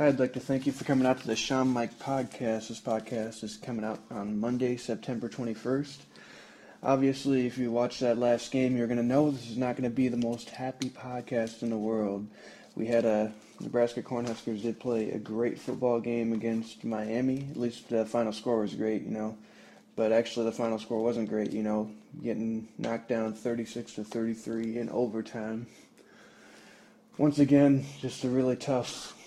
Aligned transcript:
I'd 0.00 0.20
like 0.20 0.34
to 0.34 0.40
thank 0.40 0.64
you 0.64 0.70
for 0.70 0.84
coming 0.84 1.08
out 1.08 1.18
to 1.22 1.26
the 1.26 1.34
Sean 1.34 1.66
Mike 1.66 1.98
podcast. 1.98 2.68
This 2.68 2.80
podcast 2.80 3.42
is 3.42 3.56
coming 3.56 3.84
out 3.84 3.98
on 4.12 4.38
Monday, 4.38 4.76
September 4.76 5.28
21st. 5.28 5.96
Obviously, 6.84 7.48
if 7.48 7.58
you 7.58 7.72
watched 7.72 7.98
that 7.98 8.16
last 8.16 8.52
game, 8.52 8.76
you're 8.76 8.86
going 8.86 8.98
to 8.98 9.02
know 9.02 9.32
this 9.32 9.50
is 9.50 9.56
not 9.56 9.74
going 9.74 9.90
to 9.90 9.94
be 9.94 10.06
the 10.06 10.16
most 10.16 10.50
happy 10.50 10.88
podcast 10.88 11.64
in 11.64 11.70
the 11.70 11.76
world. 11.76 12.28
We 12.76 12.86
had 12.86 13.04
a 13.04 13.32
Nebraska 13.58 14.00
Cornhuskers 14.00 14.62
did 14.62 14.78
play 14.78 15.10
a 15.10 15.18
great 15.18 15.58
football 15.58 15.98
game 15.98 16.32
against 16.32 16.84
Miami. 16.84 17.48
At 17.50 17.56
least 17.56 17.88
the 17.88 18.06
final 18.06 18.32
score 18.32 18.60
was 18.60 18.74
great, 18.74 19.02
you 19.02 19.10
know. 19.10 19.36
But 19.96 20.12
actually, 20.12 20.46
the 20.46 20.52
final 20.52 20.78
score 20.78 21.02
wasn't 21.02 21.28
great, 21.28 21.50
you 21.50 21.64
know, 21.64 21.90
getting 22.22 22.68
knocked 22.78 23.08
down 23.08 23.34
36 23.34 23.94
to 23.94 24.04
33 24.04 24.78
in 24.78 24.90
overtime. 24.90 25.66
Once 27.16 27.40
again, 27.40 27.84
just 28.00 28.22
a 28.22 28.28
really 28.28 28.54
tough, 28.54 29.17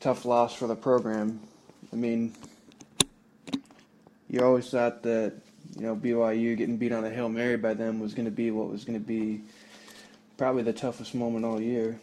tough 0.00 0.24
loss 0.24 0.54
for 0.54 0.66
the 0.66 0.76
program. 0.76 1.40
I 1.92 1.96
mean, 1.96 2.34
you 4.28 4.40
always 4.44 4.70
thought 4.70 5.02
that 5.02 5.34
you 5.76 5.82
know 5.82 5.96
BYU 5.96 6.56
getting 6.56 6.76
beat 6.76 6.92
on 6.92 7.04
a 7.04 7.10
hail 7.10 7.28
mary 7.28 7.56
by 7.56 7.74
them 7.74 8.00
was 8.00 8.14
going 8.14 8.26
to 8.26 8.30
be 8.30 8.50
what 8.50 8.70
was 8.70 8.84
going 8.84 8.98
to 8.98 9.04
be 9.04 9.42
probably 10.36 10.62
the 10.62 10.72
toughest 10.72 11.14
moment 11.14 11.44
all 11.44 11.60
year, 11.60 11.98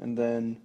and 0.00 0.16
then 0.16 0.56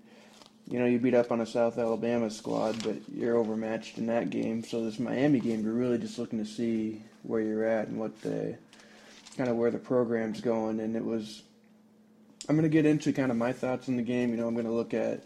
you 0.68 0.80
know 0.80 0.86
you 0.86 1.00
beat 1.00 1.14
up 1.14 1.32
on 1.32 1.42
a 1.42 1.46
South 1.46 1.78
Alabama 1.78 2.30
squad, 2.30 2.82
but 2.84 2.96
you're 3.14 3.38
overmatched 3.38 3.98
in 3.98 4.08
that 4.08 4.30
game. 4.30 4.64
So 4.64 4.84
this 4.84 5.00
Miami 5.00 5.40
game, 5.40 5.64
you're 5.64 5.74
really 5.74 5.98
just 5.98 6.18
looking 6.18 6.40
to 6.40 6.46
see 6.46 7.02
where 7.24 7.42
you're 7.42 7.66
at 7.66 7.88
and 7.88 8.00
what 8.00 8.22
the 8.22 8.58
kind 9.38 9.50
of 9.50 9.56
where 9.56 9.72
the 9.72 9.80
program's 9.80 10.42
going, 10.42 10.80
and 10.80 10.96
it 10.96 11.04
was. 11.04 11.44
I'm 12.48 12.56
going 12.56 12.64
to 12.64 12.70
get 12.70 12.88
into 12.88 13.14
kind 13.14 13.30
of 13.30 13.38
my 13.38 13.54
thoughts 13.54 13.90
on 13.90 13.96
the 13.96 14.02
game. 14.02 14.32
You 14.32 14.38
know, 14.38 14.48
I'm 14.48 14.56
going 14.56 14.66
to 14.66 14.72
look 14.72 14.96
at, 14.96 15.24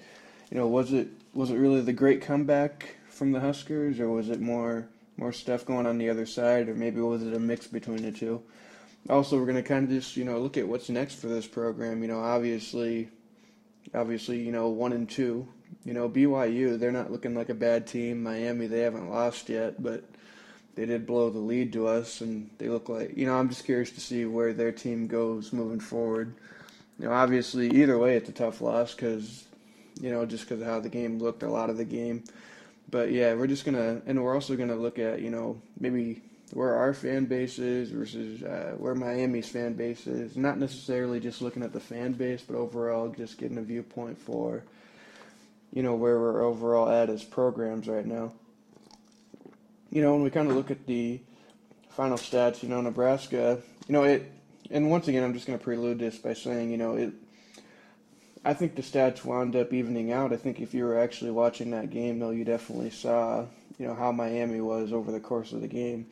you 0.54 0.60
know, 0.60 0.68
was 0.68 0.94
it 0.94 1.08
was 1.34 1.50
it 1.50 1.56
really 1.56 1.82
the 1.82 1.94
great 1.94 2.22
comeback 2.22 2.98
from 3.10 3.32
the 3.32 3.40
Huskers, 3.40 4.00
or 4.00 4.08
was 4.08 4.30
it 4.30 4.40
more 4.40 4.88
more 5.18 5.34
stuff 5.34 5.66
going 5.66 5.88
on 5.88 5.98
the 5.98 6.12
other 6.12 6.28
side, 6.28 6.70
or 6.70 6.76
maybe 6.76 7.02
was 7.02 7.24
it 7.24 7.34
a 7.34 7.40
mix 7.40 7.66
between 7.66 8.04
the 8.04 8.12
two? 8.12 8.44
Also, 9.10 9.38
we're 9.38 9.48
going 9.48 9.56
to 9.56 9.64
kind 9.64 9.86
of 9.86 9.90
just 9.90 10.16
you 10.16 10.24
know 10.24 10.40
look 10.40 10.56
at 10.56 10.68
what's 10.68 10.90
next 10.90 11.16
for 11.16 11.26
this 11.26 11.48
program. 11.48 12.04
You 12.04 12.08
know, 12.08 12.20
obviously, 12.20 13.10
obviously, 13.96 14.44
you 14.44 14.52
know, 14.52 14.70
one 14.70 14.94
and 14.94 15.10
two. 15.10 15.48
You 15.86 15.94
know, 15.94 16.08
BYU, 16.08 16.78
they're 16.78 16.92
not 16.92 17.12
looking 17.12 17.34
like 17.34 17.50
a 17.50 17.56
bad 17.56 17.88
team. 17.88 18.22
Miami, 18.22 18.68
they 18.68 18.82
haven't 18.82 19.10
lost 19.10 19.50
yet, 19.50 19.82
but 19.82 20.04
they 20.76 20.86
did 20.86 21.08
blow 21.08 21.32
the 21.32 21.40
lead 21.40 21.74
to 21.74 21.88
us, 21.88 22.22
and 22.22 22.52
they 22.60 22.70
look 22.70 22.90
like 22.90 23.18
you 23.18 23.26
know. 23.26 23.40
I'm 23.40 23.50
just 23.50 23.66
curious 23.66 23.90
to 23.90 24.00
see 24.00 24.26
where 24.26 24.54
their 24.54 24.72
team 24.72 25.08
goes 25.08 25.52
moving 25.52 25.80
forward. 25.80 26.36
You 27.00 27.06
know, 27.06 27.12
obviously, 27.12 27.72
either 27.72 27.98
way, 27.98 28.18
it's 28.18 28.30
a 28.30 28.34
tough 28.34 28.62
loss 28.62 28.94
because 28.94 29.46
you 30.00 30.12
know 30.12 30.26
just 30.26 30.44
because 30.44 30.62
of 30.62 30.68
how 30.68 30.80
the 30.80 30.90
game 30.90 31.20
looked, 31.20 31.44
a 31.44 31.50
lot 31.50 31.70
of 31.70 31.78
the 31.78 31.86
game 31.86 32.24
but 32.94 33.12
yeah, 33.12 33.34
we're 33.34 33.48
just 33.48 33.66
gonna, 33.66 34.04
and 34.06 34.24
we're 34.24 34.36
also 34.36 34.56
gonna 34.56 34.76
look 34.76 35.00
at 35.00 35.20
you 35.20 35.32
know 35.32 35.60
maybe 35.80 36.22
where 36.52 36.76
our 36.76 36.94
fan 36.94 37.26
base 37.26 37.58
is 37.58 37.90
versus 37.90 38.44
uh, 38.44 38.76
where 38.78 38.94
Miami's 38.94 39.50
fan 39.50 39.74
base 39.74 40.06
is. 40.06 40.38
Not 40.38 40.60
necessarily 40.60 41.20
just 41.20 41.42
looking 41.42 41.64
at 41.64 41.74
the 41.74 41.80
fan 41.80 42.14
base, 42.14 42.44
but 42.48 42.56
overall 42.56 43.10
just 43.10 43.40
getting 43.40 43.58
a 43.58 43.64
viewpoint 43.64 44.20
for 44.20 44.64
you 45.72 45.82
know 45.82 45.96
where 45.96 46.20
we're 46.20 46.44
overall 46.44 46.88
at 46.88 47.10
as 47.10 47.24
programs 47.24 47.88
right 47.88 48.06
now. 48.06 48.32
You 49.90 50.04
know, 50.04 50.14
when 50.14 50.22
we 50.22 50.30
kind 50.30 50.48
of 50.48 50.56
look 50.56 50.70
at 50.70 50.86
the 50.86 51.20
final 51.90 52.18
stats, 52.18 52.62
you 52.62 52.70
know, 52.70 52.82
Nebraska, 52.82 53.60
you 53.88 53.94
know 53.94 54.04
it, 54.04 54.32
and 54.70 54.92
once 54.92 55.08
again, 55.08 55.24
I'm 55.24 55.34
just 55.34 55.48
going 55.48 55.58
to 55.58 55.64
prelude 55.64 55.98
this 55.98 56.18
by 56.18 56.36
saying, 56.36 56.70
you 56.70 56.78
know, 56.78 56.96
it 56.96 57.12
I 58.46 58.54
think 58.54 58.76
the 58.76 58.82
stats 58.82 59.24
wound 59.24 59.56
up 59.56 59.72
evening 59.72 60.12
out. 60.12 60.34
I 60.34 60.38
think 60.38 60.60
if 60.60 60.74
you 60.74 60.84
were 60.84 61.00
actually 61.00 61.32
watching 61.32 61.72
that 61.72 61.92
game, 61.92 62.20
though, 62.20 62.32
you 62.32 62.44
definitely 62.44 62.90
saw, 62.90 63.46
you 63.80 63.88
know, 63.88 63.96
how 63.96 64.12
Miami 64.12 64.60
was 64.60 64.92
over 64.92 65.12
the 65.12 65.20
course 65.22 65.54
of 65.54 65.62
the 65.62 65.68
game. 65.68 66.08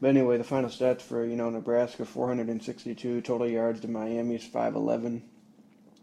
But 0.00 0.08
anyway, 0.08 0.38
the 0.38 0.44
final 0.44 0.70
stats 0.70 1.02
for 1.02 1.24
you 1.24 1.36
know 1.36 1.50
Nebraska: 1.50 2.04
462 2.04 3.20
total 3.20 3.48
yards 3.48 3.80
to 3.80 3.88
Miami's 3.88 4.44
511. 4.44 5.22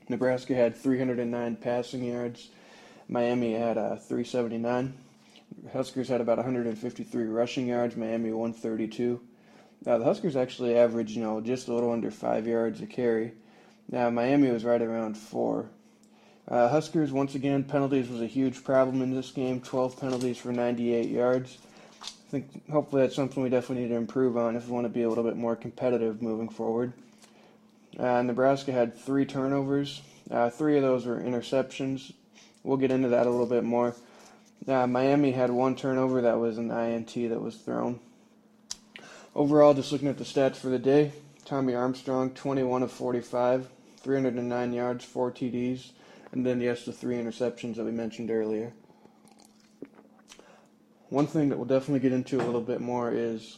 Nebraska 0.10 0.54
had 0.54 0.76
309 0.76 1.56
passing 1.58 2.04
yards. 2.04 2.50
Miami 3.08 3.54
had 3.54 3.78
uh, 3.78 3.96
379. 3.96 4.94
Huskers 5.74 6.08
had 6.08 6.22
about 6.22 6.38
153 6.38 7.24
rushing 7.26 7.68
yards. 7.68 7.96
Miami 7.96 8.32
132. 8.32 9.20
Now 9.86 9.98
the 9.98 10.06
Huskers 10.06 10.36
actually 10.36 10.78
averaged, 10.78 11.16
you 11.16 11.24
know, 11.24 11.42
just 11.42 11.68
a 11.68 11.74
little 11.74 11.92
under 11.92 12.12
five 12.12 12.48
yards 12.48 12.82
a 12.82 12.86
carry. 12.86 13.34
Now, 13.90 14.10
Miami 14.10 14.52
was 14.52 14.64
right 14.64 14.82
around 14.82 15.18
four. 15.18 15.70
Uh, 16.48 16.68
Huskers, 16.70 17.12
once 17.12 17.36
again, 17.36 17.64
penalties 17.64 18.10
was 18.10 18.22
a 18.22 18.28
huge 18.28 18.64
problem 18.64 19.02
in 19.02 19.16
this 19.16 19.32
game 19.32 19.62
12 19.62 20.00
penalties 20.00 20.38
for 20.38 20.52
98 20.52 21.10
yards. 21.10 21.58
I 22.02 22.32
think 22.32 22.70
hopefully 22.70 23.02
that's 23.02 23.16
something 23.16 23.44
we 23.44 23.50
definitely 23.50 23.84
need 23.84 23.90
to 23.90 23.96
improve 23.96 24.38
on 24.38 24.56
if 24.56 24.68
we 24.68 24.74
want 24.74 24.86
to 24.86 24.90
be 24.90 25.04
a 25.04 25.10
little 25.10 25.24
bit 25.24 25.36
more 25.36 25.56
competitive 25.56 26.22
moving 26.22 26.50
forward. 26.50 26.94
Uh, 28.00 28.22
Nebraska 28.22 28.72
had 28.72 28.98
three 28.98 29.26
turnovers. 29.26 30.02
Uh, 30.30 30.50
three 30.50 30.78
of 30.78 30.84
those 30.84 31.06
were 31.06 31.18
interceptions. 31.18 32.14
We'll 32.64 32.78
get 32.78 32.92
into 32.92 33.10
that 33.10 33.28
a 33.28 33.30
little 33.30 33.46
bit 33.46 33.64
more. 33.64 33.96
Uh, 34.68 34.88
Miami 34.88 35.32
had 35.32 35.50
one 35.50 35.76
turnover 35.76 36.22
that 36.22 36.40
was 36.40 36.58
an 36.58 36.72
INT 36.72 37.14
that 37.14 37.42
was 37.42 37.58
thrown. 37.58 38.00
Overall, 39.36 39.74
just 39.74 39.92
looking 39.92 40.08
at 40.08 40.18
the 40.18 40.24
stats 40.24 40.56
for 40.56 40.68
the 40.68 40.80
day, 40.80 41.12
Tommy 41.52 41.76
Armstrong, 41.76 42.30
21 42.30 42.82
of 42.82 42.94
45, 42.94 43.68
309 43.98 44.72
yards, 44.72 45.04
four 45.04 45.30
TDs, 45.32 45.92
and 46.32 46.46
then 46.46 46.62
yes, 46.62 46.86
the 46.86 46.94
three 46.94 47.18
interceptions 47.18 47.76
that 47.76 47.84
we 47.84 47.92
mentioned 47.92 48.32
earlier. 48.32 48.72
One 51.10 51.28
thing 51.28 51.50
that 51.50 51.58
we'll 51.58 51.66
definitely 51.66 52.00
get 52.00 52.14
into 52.14 52.38
a 52.38 52.46
little 52.46 52.62
bit 52.62 52.80
more 52.80 53.12
is 53.12 53.58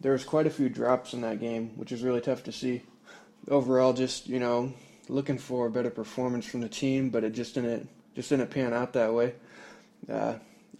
there 0.00 0.10
was 0.10 0.24
quite 0.24 0.48
a 0.48 0.50
few 0.50 0.68
drops 0.68 1.14
in 1.14 1.20
that 1.20 1.38
game, 1.38 1.70
which 1.76 1.92
is 1.92 2.02
really 2.02 2.20
tough 2.20 2.42
to 2.42 2.50
see. 2.50 2.82
Overall, 3.48 3.92
just 3.92 4.26
you 4.26 4.40
know, 4.40 4.72
looking 5.08 5.38
for 5.38 5.68
a 5.68 5.70
better 5.70 5.90
performance 5.90 6.44
from 6.44 6.60
the 6.60 6.68
team, 6.68 7.08
but 7.08 7.22
it 7.22 7.34
just 7.34 7.54
didn't 7.54 7.88
just 8.16 8.30
didn't 8.30 8.50
pan 8.50 8.74
out 8.74 8.94
that 8.94 9.14
way. 9.14 9.34
Uh, 10.10 10.34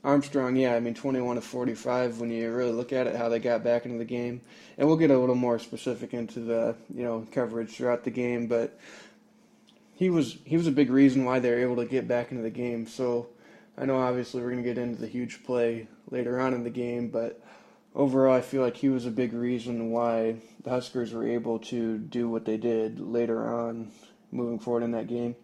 Armstrong, 0.05 0.55
yeah, 0.55 0.75
I 0.75 0.81
mean, 0.81 0.93
21 0.93 1.37
to 1.37 1.41
45 1.41 2.21
when 2.21 2.31
you 2.31 2.53
really 2.53 2.73
look 2.73 2.93
at 2.93 3.07
it, 3.07 3.17
how 3.17 3.31
they 3.31 3.39
got 3.39 3.65
back 3.65 3.87
into 3.87 3.97
the 3.97 4.05
game. 4.05 4.43
And 4.77 4.87
we'll 4.87 4.99
get 4.99 5.11
a 5.11 5.19
little 5.19 5.35
more 5.35 5.59
specific 5.59 6.13
into 6.13 6.41
the, 6.41 6.77
you 6.95 7.03
know, 7.03 7.27
coverage 7.33 7.71
throughout 7.71 8.05
the 8.05 8.11
game, 8.11 8.47
but 8.47 8.79
he 9.95 10.11
was 10.11 10.37
he 10.45 10.57
was 10.57 10.67
a 10.67 10.73
big 10.73 10.91
reason 10.91 11.25
why 11.25 11.39
they 11.39 11.51
were 11.51 11.59
able 11.59 11.77
to 11.77 11.87
get 11.87 12.07
back 12.07 12.31
into 12.31 12.43
the 12.43 12.51
game. 12.51 12.87
So 12.87 13.29
I 13.79 13.87
know 13.87 13.97
obviously 13.97 14.43
we're 14.43 14.51
going 14.51 14.63
to 14.63 14.69
get 14.69 14.77
into 14.77 15.01
the 15.01 15.09
huge 15.09 15.43
play 15.43 15.89
later 16.11 16.39
on 16.39 16.53
in 16.53 16.65
the 16.65 16.71
game, 16.71 17.09
but 17.09 17.43
overall 17.95 18.35
I 18.35 18.43
feel 18.43 18.61
like 18.61 18.77
he 18.77 18.91
was 18.91 19.07
a 19.07 19.11
big 19.11 19.33
reason 19.33 19.91
why 19.91 20.37
the 20.63 20.71
Huskers 20.71 21.15
were 21.15 21.27
able 21.27 21.59
to 21.61 21.97
do 21.97 22.29
what 22.29 22.45
they 22.45 22.59
did 22.59 23.01
later 23.01 23.49
on 23.49 23.91
moving 24.35 24.59
forward 24.59 24.83
in 24.83 24.91
that 24.93 25.07
game. 25.07 25.37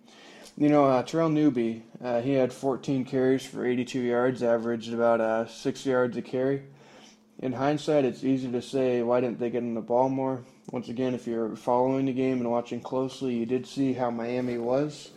You 0.57 0.69
know, 0.69 0.85
uh, 0.85 1.03
Terrell 1.03 1.31
Newby, 1.31 1.85
uh, 2.03 2.21
he 2.21 2.33
had 2.33 2.53
14 2.53 3.05
carries 3.05 3.47
for 3.47 3.65
82 3.65 4.01
yards, 4.01 4.43
averaged 4.43 4.93
about 4.93 5.21
uh, 5.21 5.47
six 5.47 5.87
yards 5.87 6.17
a 6.17 6.23
carry. 6.23 6.65
In 7.39 7.53
hindsight, 7.53 8.05
it's 8.05 8.25
easy 8.25 8.51
to 8.53 8.61
say, 8.61 9.03
why 9.03 9.21
didn't 9.21 9.39
they 9.39 9.49
get 9.49 9.63
in 9.63 9.75
the 9.75 9.81
ball 9.81 10.11
more? 10.11 10.43
Once 10.71 10.89
again, 10.89 11.15
if 11.15 11.27
you're 11.27 11.57
following 11.57 12.05
the 12.05 12.13
game 12.13 12.39
and 12.41 12.51
watching 12.51 12.81
closely, 12.81 13.35
you 13.35 13.47
did 13.47 13.67
see 13.67 13.95
how 13.95 14.11
Miami 14.11 14.59
was 14.59 15.11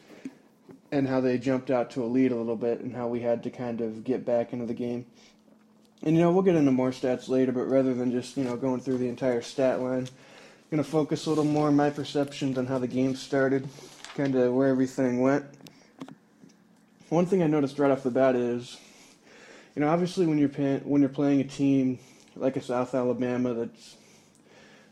and 0.91 1.07
how 1.07 1.19
they 1.19 1.38
jumped 1.38 1.69
out 1.69 1.90
to 1.91 2.03
a 2.03 2.05
lead 2.05 2.31
a 2.31 2.35
little 2.35 2.55
bit 2.55 2.79
and 2.79 2.95
how 2.95 3.07
we 3.07 3.19
had 3.19 3.44
to 3.44 3.50
kind 3.50 3.81
of 3.81 4.03
get 4.03 4.25
back 4.25 4.53
into 4.53 4.66
the 4.66 4.73
game. 4.73 5.05
And, 6.03 6.16
you 6.16 6.22
know, 6.22 6.31
we'll 6.31 6.44
get 6.44 6.55
into 6.55 6.72
more 6.72 6.91
stats 6.91 7.28
later, 7.28 7.51
but 7.51 7.66
rather 7.66 7.94
than 7.94 8.11
just, 8.11 8.38
you 8.38 8.44
know, 8.44 8.55
going 8.55 8.79
through 8.79 9.00
the 9.00 9.09
entire 9.09 9.41
stat 9.41 9.81
line, 9.81 10.07
going 10.73 10.84
to 10.84 10.89
focus 10.89 11.28
a 11.28 11.29
little 11.29 11.44
more 11.44 11.67
on 11.67 11.75
my 11.75 11.91
perceptions 11.91 12.57
on 12.57 12.66
how 12.66 12.79
the 12.79 12.88
game 12.88 13.16
started 13.16 13.69
kind 14.16 14.34
of 14.34 14.51
where 14.56 14.69
everything 14.69 15.22
went. 15.22 15.45
One 17.09 17.28
thing 17.28 17.43
I 17.43 17.46
noticed 17.46 17.78
right 17.78 17.91
off 17.91 18.02
the 18.02 18.09
bat 18.09 18.35
is, 18.35 18.79
you 19.75 19.81
know, 19.81 19.87
obviously 19.87 20.25
when 20.25 20.40
you're 20.40 20.49
pay- 20.49 20.81
when 20.84 20.99
you're 20.99 21.11
playing 21.11 21.41
a 21.41 21.43
team 21.43 21.99
like 22.35 22.55
a 22.55 22.61
South 22.61 22.96
Alabama 22.96 23.53
that's, 23.53 23.97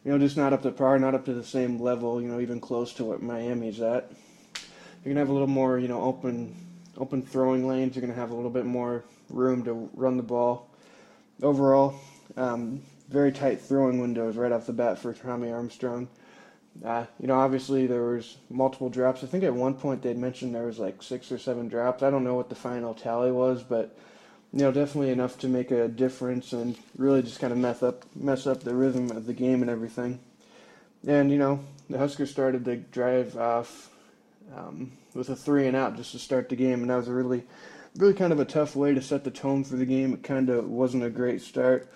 you 0.06 0.12
know, 0.12 0.20
just 0.20 0.38
not 0.38 0.54
up 0.54 0.62
to 0.62 0.72
par, 0.72 1.00
not 1.00 1.16
up 1.16 1.26
to 1.26 1.34
the 1.34 1.44
same 1.44 1.82
level, 1.82 2.22
you 2.22 2.28
know, 2.28 2.40
even 2.40 2.60
close 2.60 2.94
to 2.94 3.04
what 3.04 3.24
Miami's 3.24 3.82
at. 3.82 4.12
You're 5.04 5.16
gonna 5.16 5.20
have 5.20 5.30
a 5.30 5.34
little 5.34 5.48
more, 5.48 5.80
you 5.80 5.88
know, 5.88 6.04
open 6.04 6.56
open 6.96 7.24
throwing 7.24 7.68
lanes. 7.68 7.96
You're 7.96 8.02
gonna 8.02 8.14
have 8.14 8.30
a 8.30 8.36
little 8.36 8.52
bit 8.52 8.68
more 8.68 9.04
room 9.32 9.64
to 9.64 9.90
run 9.96 10.18
the 10.18 10.22
ball. 10.22 10.70
Overall, 11.42 11.96
um, 12.38 12.82
very 13.10 13.32
tight 13.32 13.62
throwing 13.62 14.00
windows 14.00 14.36
right 14.36 14.52
off 14.52 14.66
the 14.66 14.74
bat 14.74 15.00
for 15.00 15.14
Tommy 15.14 15.52
Armstrong. 15.52 16.08
Uh, 16.86 17.06
you 17.20 17.28
know, 17.28 17.36
obviously 17.36 17.86
there 17.86 18.04
was 18.04 18.38
multiple 18.50 18.90
drops. 18.90 19.24
I 19.24 19.28
think 19.28 19.44
at 19.44 19.54
one 19.54 19.74
point 19.74 20.02
they'd 20.02 20.18
mentioned 20.18 20.56
there 20.56 20.66
was 20.66 20.80
like 20.80 21.04
six 21.04 21.32
or 21.32 21.38
seven 21.38 21.68
drops. 21.68 22.02
I 22.02 22.10
don't 22.10 22.24
know 22.24 22.36
what 22.36 22.50
the 22.50 22.56
final 22.56 22.94
tally 22.94 23.32
was, 23.32 23.62
but 23.62 23.98
you 24.54 24.60
know, 24.60 24.72
definitely 24.72 25.12
enough 25.12 25.38
to 25.40 25.48
make 25.48 25.72
a 25.72 25.88
difference 25.88 26.54
and 26.54 26.78
really 26.98 27.22
just 27.22 27.40
kind 27.40 27.54
of 27.54 27.60
mess 27.60 27.84
up 27.84 28.06
mess 28.16 28.48
up 28.48 28.62
the 28.62 28.76
rhythm 28.76 29.12
of 29.12 29.26
the 29.26 29.34
game 29.34 29.62
and 29.62 29.70
everything. 29.70 30.20
And 31.06 31.32
you 31.32 31.38
know, 31.38 31.60
the 31.90 31.98
Huskers 31.98 32.32
started 32.32 32.64
the 32.64 32.78
drive 32.78 33.38
off 33.38 33.90
um, 34.56 34.92
with 35.14 35.30
a 35.30 35.36
three 35.36 35.68
and 35.68 35.76
out 35.76 35.98
just 35.98 36.12
to 36.12 36.20
start 36.20 36.50
the 36.50 36.56
game, 36.56 36.82
and 36.82 36.90
that 36.90 36.98
was 36.98 37.08
a 37.08 37.14
really, 37.14 37.44
really 37.98 38.14
kind 38.14 38.34
of 38.34 38.40
a 38.40 38.46
tough 38.46 38.76
way 38.76 38.94
to 38.94 39.02
set 39.02 39.24
the 39.24 39.32
tone 39.32 39.64
for 39.64 39.76
the 39.76 39.86
game. 39.86 40.14
It 40.14 40.24
kind 40.24 40.50
of 40.50 40.70
wasn't 40.70 41.04
a 41.04 41.10
great 41.10 41.42
start. 41.42 41.92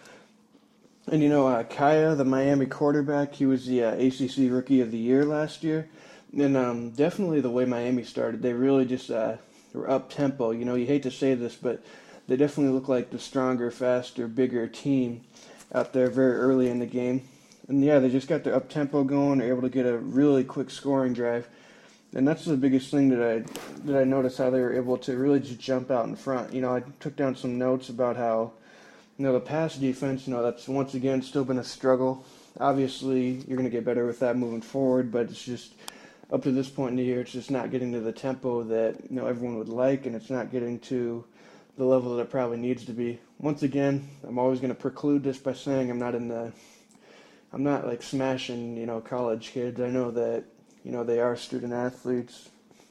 And 1.12 1.22
you 1.22 1.30
know, 1.30 1.48
uh, 1.48 1.64
Kaaya, 1.64 2.16
the 2.18 2.26
Miami 2.26 2.66
quarterback, 2.66 3.36
he 3.36 3.46
was 3.46 3.68
the 3.68 3.84
uh, 3.84 3.92
ACC 3.92 4.52
Rookie 4.52 4.82
of 4.82 4.92
the 4.92 4.98
Year 4.98 5.24
last 5.24 5.64
year, 5.64 5.88
and 6.36 6.58
um, 6.58 6.90
definitely 6.92 7.42
the 7.42 7.50
way 7.52 7.64
Miami 7.64 8.04
started, 8.04 8.42
they 8.42 8.54
really 8.54 8.86
just 8.86 9.12
uh, 9.12 9.38
were 9.74 9.90
up 9.90 10.10
tempo. 10.10 10.50
You 10.50 10.66
know, 10.66 10.74
you 10.74 10.88
hate 10.88 11.04
to 11.04 11.12
say 11.12 11.36
this, 11.36 11.56
but 11.56 11.84
they 12.28 12.36
definitely 12.36 12.74
look 12.74 12.88
like 12.88 13.12
the 13.12 13.20
stronger, 13.20 13.70
faster, 13.70 14.28
bigger 14.28 14.68
team 14.68 15.22
out 15.76 15.94
there 15.94 16.10
very 16.10 16.34
early 16.34 16.70
in 16.70 16.80
the 16.80 16.88
game. 16.88 17.28
And 17.68 17.84
yeah, 17.84 18.00
they 18.00 18.10
just 18.10 18.28
got 18.28 18.44
their 18.44 18.56
up 18.56 18.68
tempo 18.70 19.04
going. 19.04 19.38
They're 19.38 19.50
able 19.50 19.62
to 19.62 19.70
get 19.70 19.86
a 19.86 19.98
really 19.98 20.44
quick 20.44 20.72
scoring 20.72 21.14
drive, 21.14 21.48
and 22.16 22.28
that's 22.28 22.46
the 22.46 22.58
biggest 22.58 22.90
thing 22.90 23.10
that 23.10 23.22
I 23.22 23.44
that 23.86 24.02
I 24.02 24.06
noticed 24.06 24.40
how 24.40 24.50
they 24.50 24.60
were 24.60 24.76
able 24.76 24.98
to 25.00 25.16
really 25.16 25.40
just 25.40 25.60
jump 25.60 25.92
out 25.92 26.08
in 26.08 26.16
front. 26.16 26.52
You 26.52 26.62
know, 26.62 26.76
I 26.76 26.82
took 27.00 27.16
down 27.16 27.36
some 27.36 27.60
notes 27.60 27.90
about 27.90 28.18
how 28.18 28.54
you 29.18 29.24
know, 29.24 29.34
the 29.34 29.40
pass 29.40 29.76
defense, 29.78 30.28
you 30.28 30.34
know, 30.34 30.44
that's 30.44 30.68
once 30.68 30.94
again 30.94 31.22
still 31.22 31.46
been 31.46 31.60
a 31.60 31.64
struggle. 31.64 32.26
Obviously, 32.60 33.44
you're 33.48 33.58
going 33.58 33.70
to 33.70 33.70
get 33.70 33.86
better 33.86 34.06
with 34.06 34.20
that 34.20 34.38
moving 34.38 34.62
forward, 34.62 35.12
but 35.12 35.30
it's 35.30 35.44
just 35.44 35.74
up 36.32 36.44
to 36.44 36.52
this 36.52 36.70
point 36.70 36.92
in 36.92 36.98
the 36.98 37.04
year, 37.04 37.22
it's 37.22 37.32
just 37.32 37.52
not 37.52 37.72
getting 37.72 37.92
to 37.94 38.00
the 38.00 38.12
tempo 38.12 38.64
that 38.64 38.96
you 39.10 39.16
know 39.16 39.28
everyone 39.28 39.58
would 39.58 39.70
like, 39.70 40.06
and 40.06 40.16
it's 40.16 40.30
not 40.30 40.52
getting 40.52 40.80
to 40.80 41.24
the 41.78 41.86
level 41.86 42.16
that 42.16 42.24
it 42.24 42.30
probably 42.30 42.58
needs 42.58 42.86
to 42.86 42.94
be. 42.94 43.20
Once 43.40 43.64
again, 43.64 44.08
I'm 44.28 44.40
always 44.40 44.60
going 44.60 44.74
to 44.74 44.80
preclude 44.80 45.24
this 45.24 45.38
by 45.38 45.54
saying 45.54 45.90
I'm 45.90 46.00
not 46.00 46.16
in 46.16 46.28
the, 46.28 46.52
I'm 47.54 47.64
not 47.64 47.86
like 47.86 48.02
smashing, 48.02 48.76
you 48.78 48.86
know, 48.86 49.02
college 49.02 49.52
kids. 49.52 49.80
I 49.80 49.90
know 49.90 50.12
that 50.12 50.46
you 50.84 50.92
know 50.92 51.04
they 51.04 51.20
are 51.20 51.36
student 51.36 51.74
athletes. 51.74 52.50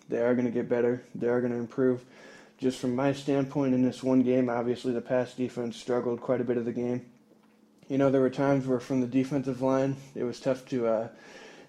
They 0.08 0.18
are 0.18 0.34
going 0.34 0.46
to 0.46 0.50
get 0.52 0.68
better. 0.68 1.02
They 1.14 1.28
are 1.28 1.40
going 1.40 1.52
to 1.52 1.58
improve 1.58 2.04
just 2.58 2.78
from 2.78 2.94
my 2.94 3.12
standpoint 3.12 3.74
in 3.74 3.82
this 3.82 4.02
one 4.02 4.22
game, 4.22 4.48
obviously 4.48 4.92
the 4.92 5.00
pass 5.00 5.34
defense 5.34 5.76
struggled 5.76 6.20
quite 6.20 6.40
a 6.40 6.44
bit 6.44 6.56
of 6.56 6.64
the 6.64 6.72
game. 6.72 7.04
You 7.88 7.98
know, 7.98 8.10
there 8.10 8.20
were 8.20 8.30
times 8.30 8.66
where 8.66 8.80
from 8.80 9.00
the 9.00 9.06
defensive 9.06 9.60
line, 9.60 9.96
it 10.14 10.24
was 10.24 10.40
tough 10.40 10.66
to 10.66 10.86
uh, 10.86 11.08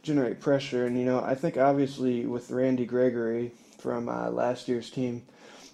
generate 0.04 0.40
pressure. 0.40 0.86
And, 0.86 0.98
you 0.98 1.06
know, 1.06 1.22
I 1.22 1.36
think 1.36 1.58
obviously 1.58 2.26
with 2.26 2.52
Randy 2.52 2.86
Gregory 2.86 3.52
from 3.80 4.08
uh, 4.08 4.30
last 4.30 4.68
year's 4.68 4.90
team, 4.90 5.24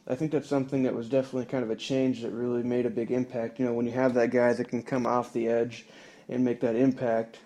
I 0.07 0.15
think 0.15 0.31
that's 0.31 0.49
something 0.49 0.83
that 0.83 0.95
was 0.95 1.09
definitely 1.09 1.45
kind 1.45 1.63
of 1.63 1.69
a 1.69 1.75
change 1.75 2.21
that 2.21 2.31
really 2.31 2.63
made 2.63 2.85
a 2.87 2.89
big 2.89 3.11
impact. 3.11 3.59
You 3.59 3.65
know, 3.65 3.73
when 3.73 3.85
you 3.85 3.91
have 3.91 4.15
that 4.15 4.31
guy 4.31 4.53
that 4.53 4.69
can 4.69 4.81
come 4.81 5.05
off 5.05 5.31
the 5.31 5.47
edge 5.47 5.85
and 6.27 6.43
make 6.43 6.61
that 6.61 6.75
impact, 6.75 7.37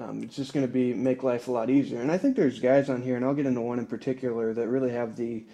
um, 0.00 0.22
it's 0.22 0.34
just 0.34 0.52
going 0.52 0.66
to 0.66 0.72
be 0.72 0.94
make 0.94 1.22
life 1.22 1.46
a 1.46 1.52
lot 1.52 1.70
easier. 1.70 2.00
And 2.00 2.10
I 2.10 2.18
think 2.18 2.34
there's 2.34 2.58
guys 2.58 2.90
on 2.90 3.02
here, 3.02 3.16
and 3.16 3.24
I'll 3.24 3.34
get 3.34 3.46
into 3.46 3.60
one 3.60 3.78
in 3.78 3.86
particular 3.86 4.52
that 4.54 4.68
really 4.68 4.90
have 4.90 5.14
the 5.14 5.44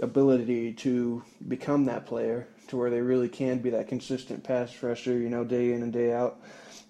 ability 0.00 0.72
to 0.72 1.22
become 1.48 1.86
that 1.86 2.06
player 2.06 2.46
to 2.68 2.76
where 2.76 2.90
they 2.90 3.00
really 3.00 3.28
can 3.28 3.58
be 3.58 3.70
that 3.70 3.88
consistent 3.88 4.44
pass 4.44 4.82
rusher, 4.82 5.16
you 5.18 5.28
know, 5.28 5.44
day 5.44 5.72
in 5.72 5.82
and 5.82 5.92
day 5.92 6.12
out. 6.12 6.40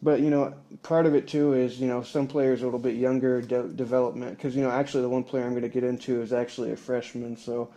But 0.03 0.21
you 0.21 0.31
know, 0.31 0.55
part 0.83 1.07
of 1.07 1.15
it 1.15 1.27
too 1.27 1.55
is 1.55 1.81
you 1.81 1.87
know 1.87 2.03
some 2.03 2.27
players 2.27 2.63
a 2.63 2.65
little 2.65 2.79
bit 2.79 2.97
younger 2.97 3.41
de- 3.41 3.69
development 3.69 4.37
because 4.37 4.55
you 4.55 4.63
know 4.63 4.71
actually 4.71 5.03
the 5.03 5.09
one 5.09 5.25
player 5.25 5.45
I'm 5.45 5.51
going 5.51 5.63
to 5.63 5.69
get 5.69 5.85
into 5.85 6.21
is 6.21 6.33
actually 6.33 6.73
a 6.73 6.77
freshman, 6.77 7.37
so 7.37 7.71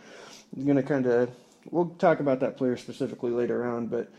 I'm 0.55 0.65
going 0.65 0.75
to 0.75 0.83
kind 0.83 1.05
of 1.05 1.29
we'll 1.71 1.89
talk 1.97 2.19
about 2.19 2.41
that 2.41 2.57
player 2.57 2.75
specifically 2.75 3.31
later 3.31 3.65
on, 3.65 3.87
but 3.87 4.11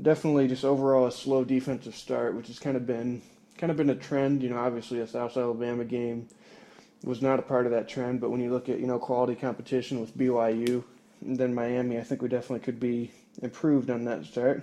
definitely 0.00 0.48
just 0.48 0.64
overall 0.64 1.06
a 1.06 1.12
slow 1.12 1.44
defensive 1.44 1.96
start, 1.96 2.34
which 2.34 2.46
has 2.46 2.58
kind 2.58 2.76
of 2.76 2.86
been 2.86 3.22
kind 3.58 3.70
of 3.70 3.76
been 3.76 3.90
a 3.90 3.96
trend. 3.96 4.42
You 4.42 4.50
know, 4.50 4.58
obviously 4.58 5.00
a 5.00 5.06
South 5.06 5.36
Alabama 5.36 5.84
game 5.84 6.28
was 7.04 7.22
not 7.22 7.38
a 7.38 7.42
part 7.42 7.66
of 7.66 7.72
that 7.72 7.88
trend. 7.88 8.20
But 8.20 8.30
when 8.30 8.40
you 8.40 8.50
look 8.50 8.68
at 8.68 8.80
you 8.80 8.86
know 8.86 8.98
quality 8.98 9.34
competition 9.34 10.00
with 10.00 10.16
BYU 10.16 10.84
and 11.20 11.38
then 11.38 11.54
Miami, 11.54 11.98
I 11.98 12.02
think 12.02 12.22
we 12.22 12.28
definitely 12.28 12.64
could 12.64 12.80
be 12.80 13.10
improved 13.42 13.90
on 13.90 14.04
that 14.04 14.24
start. 14.24 14.62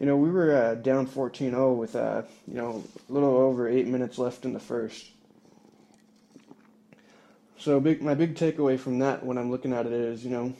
You 0.00 0.06
know, 0.06 0.16
we 0.16 0.30
were 0.30 0.54
uh, 0.54 0.74
down 0.74 1.06
14-0 1.06 1.76
with 1.76 1.96
uh, 1.96 2.22
you 2.46 2.54
know 2.54 2.82
a 3.08 3.12
little 3.12 3.36
over 3.36 3.68
eight 3.68 3.86
minutes 3.86 4.18
left 4.18 4.44
in 4.44 4.52
the 4.52 4.60
first. 4.60 5.10
So 7.56 7.80
big, 7.80 8.02
my 8.02 8.14
big 8.14 8.34
takeaway 8.34 8.78
from 8.78 8.98
that 8.98 9.24
when 9.24 9.38
I'm 9.38 9.50
looking 9.50 9.72
at 9.72 9.86
it 9.86 9.92
is 9.92 10.24
you 10.24 10.30
know 10.30 10.54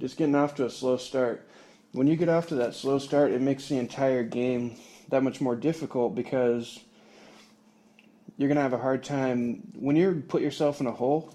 just 0.00 0.16
getting 0.16 0.34
off 0.34 0.54
to 0.56 0.66
a 0.66 0.70
slow 0.70 0.96
start. 0.96 1.48
When 1.92 2.06
you 2.06 2.16
get 2.16 2.28
off 2.28 2.48
to 2.48 2.56
that 2.56 2.74
slow 2.74 2.98
start, 2.98 3.30
it 3.30 3.40
makes 3.40 3.68
the 3.68 3.78
entire 3.78 4.22
game 4.22 4.76
that 5.08 5.22
much 5.22 5.40
more 5.40 5.56
difficult 5.56 6.14
because 6.14 6.80
you're 8.36 8.48
going 8.48 8.56
to 8.56 8.62
have 8.62 8.72
a 8.72 8.78
hard 8.78 9.02
time 9.02 9.62
when 9.74 9.96
you 9.96 10.22
put 10.28 10.42
yourself 10.42 10.80
in 10.80 10.86
a 10.86 10.92
hole. 10.92 11.32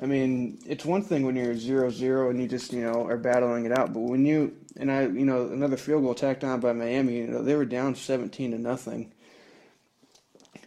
I 0.00 0.06
mean, 0.06 0.58
it's 0.66 0.84
one 0.84 1.02
thing 1.02 1.26
when 1.26 1.36
you're 1.36 1.56
zero 1.56 1.90
zero 1.90 2.30
and 2.30 2.40
you 2.40 2.48
just 2.48 2.72
you 2.72 2.82
know 2.82 3.06
are 3.06 3.18
battling 3.18 3.66
it 3.66 3.72
out, 3.72 3.92
but 3.92 4.00
when 4.00 4.24
you 4.24 4.56
and 4.76 4.90
I 4.90 5.02
you 5.02 5.24
know 5.24 5.46
another 5.48 5.76
field 5.76 6.02
goal 6.02 6.14
tacked 6.14 6.44
on 6.44 6.60
by 6.60 6.72
Miami, 6.72 7.18
you 7.18 7.26
know 7.26 7.42
they 7.42 7.54
were 7.54 7.66
down 7.66 7.94
17 7.94 8.52
to 8.52 8.58
nothing, 8.58 9.12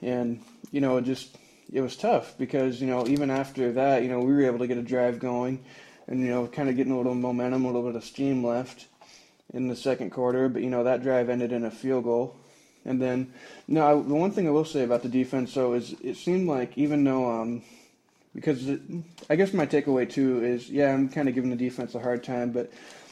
and 0.01 0.41
you 0.71 0.79
know 0.79 0.97
it 0.97 1.03
just 1.03 1.35
it 1.73 1.81
was 1.81 1.97
tough 1.97 2.37
because 2.37 2.79
you 2.79 2.87
know 2.87 3.07
even 3.07 3.29
after 3.29 3.73
that 3.73 4.03
you 4.03 4.09
know 4.09 4.19
we 4.19 4.31
were 4.31 4.45
able 4.45 4.59
to 4.59 4.67
get 4.67 4.77
a 4.77 4.83
drive 4.83 5.19
going, 5.19 5.65
and 6.07 6.21
you 6.21 6.27
know 6.27 6.47
kind 6.47 6.69
of 6.69 6.77
getting 6.77 6.93
a 6.93 6.97
little 6.97 7.15
momentum, 7.15 7.65
a 7.65 7.67
little 7.67 7.83
bit 7.83 7.95
of 7.95 8.05
steam 8.05 8.45
left 8.45 8.85
in 9.53 9.67
the 9.67 9.75
second 9.75 10.11
quarter, 10.11 10.47
but 10.47 10.61
you 10.61 10.69
know 10.69 10.83
that 10.83 11.01
drive 11.01 11.29
ended 11.29 11.51
in 11.51 11.65
a 11.65 11.71
field 11.71 12.03
goal 12.03 12.37
and 12.85 13.01
then, 13.01 13.33
no, 13.67 14.01
the 14.01 14.13
one 14.13 14.31
thing 14.31 14.47
I 14.47 14.51
will 14.51 14.65
say 14.65 14.83
about 14.83 15.03
the 15.03 15.09
defense, 15.09 15.53
though, 15.53 15.73
is 15.73 15.95
it 16.03 16.17
seemed 16.17 16.47
like 16.47 16.77
even 16.77 17.03
though, 17.03 17.29
um, 17.29 17.63
because 18.33 18.67
it, 18.67 18.81
I 19.29 19.35
guess 19.35 19.53
my 19.53 19.65
takeaway 19.65 20.09
too 20.09 20.43
is, 20.43 20.69
yeah, 20.69 20.93
I'm 20.93 21.09
kind 21.09 21.27
of 21.27 21.35
giving 21.35 21.49
the 21.49 21.55
defense 21.55 21.95
a 21.95 21.99
hard 21.99 22.23
time, 22.23 22.51
but 22.51 22.71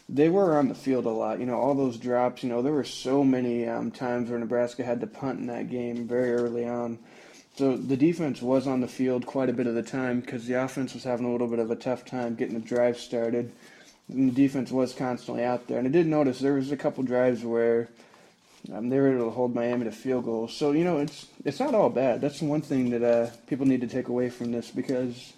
they 0.10 0.30
were 0.30 0.58
on 0.58 0.68
the 0.68 0.76
field 0.76 1.06
a 1.06 1.10
lot. 1.10 1.40
You 1.40 1.46
know, 1.46 1.60
all 1.60 1.74
those 1.74 1.98
drops. 1.98 2.44
You 2.44 2.50
know, 2.50 2.62
there 2.62 2.74
were 2.74 2.84
so 2.84 3.24
many 3.24 3.68
um, 3.68 3.90
times 3.90 4.30
where 4.30 4.40
Nebraska 4.40 4.84
had 4.84 5.02
to 5.02 5.08
punt 5.08 5.40
in 5.40 5.48
that 5.48 5.70
game 5.70 6.08
very 6.08 6.34
early 6.34 6.68
on. 6.68 7.00
So 7.56 7.78
the 7.78 7.98
defense 7.98 8.42
was 8.42 8.68
on 8.68 8.82
the 8.82 8.88
field 8.88 9.26
quite 9.26 9.50
a 9.50 9.54
bit 9.54 9.68
of 9.68 9.76
the 9.76 9.84
time 9.84 10.20
because 10.20 10.46
the 10.46 10.62
offense 10.62 10.94
was 10.94 11.04
having 11.04 11.26
a 11.26 11.32
little 11.32 11.48
bit 11.48 11.60
of 11.60 11.72
a 11.72 11.76
tough 11.76 12.04
time 12.04 12.36
getting 12.36 12.60
the 12.60 12.68
drive 12.68 12.98
started. 12.98 13.52
And 14.10 14.30
the 14.30 14.36
defense 14.36 14.72
was 14.72 14.94
constantly 14.94 15.44
out 15.44 15.68
there. 15.68 15.78
And 15.78 15.88
I 15.88 15.92
did 15.92 16.08
notice 16.08 16.40
there 16.40 16.56
was 16.56 16.72
a 16.72 16.78
couple 16.78 17.04
drives 17.04 17.44
where 17.44 17.90
um, 18.72 18.90
they 18.90 19.00
were 19.00 19.16
able 19.16 19.26
to 19.26 19.32
hold 19.32 19.54
Miami 19.54 19.86
to 19.86 19.92
field 19.92 20.26
goals. 20.26 20.56
So 20.56 20.72
you 20.72 20.84
know, 20.84 21.00
it's 21.00 21.28
it's 21.44 21.60
not 21.60 21.76
all 21.76 21.90
bad. 21.90 22.22
That's 22.22 22.42
one 22.42 22.62
thing 22.62 22.92
that 22.92 23.04
uh, 23.04 23.32
people 23.48 23.66
need 23.66 23.82
to 23.82 23.88
take 23.88 24.08
away 24.08 24.30
from 24.30 24.52
this 24.52 24.72
because 24.72 25.34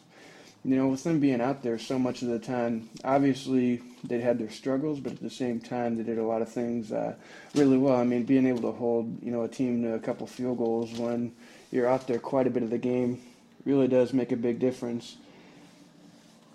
you 0.63 0.75
know, 0.75 0.87
with 0.87 1.03
them 1.03 1.19
being 1.19 1.41
out 1.41 1.61
there 1.61 1.77
so 1.77 1.99
much 1.99 2.23
of 2.23 2.27
the 2.29 2.39
time, 2.39 2.89
obviously 3.03 3.83
they 4.03 4.19
had 4.19 4.39
their 4.39 4.49
struggles, 4.49 4.99
but 4.99 5.13
at 5.13 5.21
the 5.21 5.29
same 5.29 5.59
time 5.59 5.95
they 5.95 6.01
did 6.01 6.17
a 6.17 6.23
lot 6.23 6.41
of 6.41 6.49
things 6.49 6.91
uh, 6.91 7.15
really 7.53 7.77
well. 7.77 7.95
I 7.95 8.03
mean, 8.03 8.23
being 8.23 8.47
able 8.47 8.61
to 8.61 8.71
hold 8.71 9.23
you 9.23 9.31
know 9.31 9.43
a 9.43 9.47
team 9.47 9.83
to 9.83 9.93
a 9.93 9.99
couple 9.99 10.27
field 10.27 10.57
goals 10.57 10.93
when 10.93 11.33
you're 11.71 11.87
out 11.87 12.07
there 12.07 12.19
quite 12.19 12.47
a 12.47 12.49
bit 12.49 12.63
of 12.63 12.69
the 12.69 12.77
game 12.77 13.21
really 13.65 13.87
does 13.87 14.13
make 14.13 14.31
a 14.31 14.37
big 14.37 14.59
difference. 14.59 15.17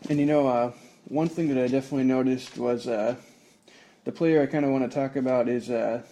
And 0.08 0.18
you 0.18 0.26
know, 0.26 0.46
uh, 0.46 0.72
one 1.08 1.28
thing 1.28 1.48
that 1.48 1.62
I 1.62 1.66
definitely 1.66 2.04
noticed 2.04 2.56
was 2.56 2.86
uh, 2.86 3.16
the 4.04 4.12
player 4.12 4.42
I 4.42 4.46
kind 4.46 4.64
of 4.64 4.70
want 4.70 4.90
to 4.90 4.96
talk 4.96 5.16
about 5.16 5.48
is 5.48 5.68
uh, 5.70 6.02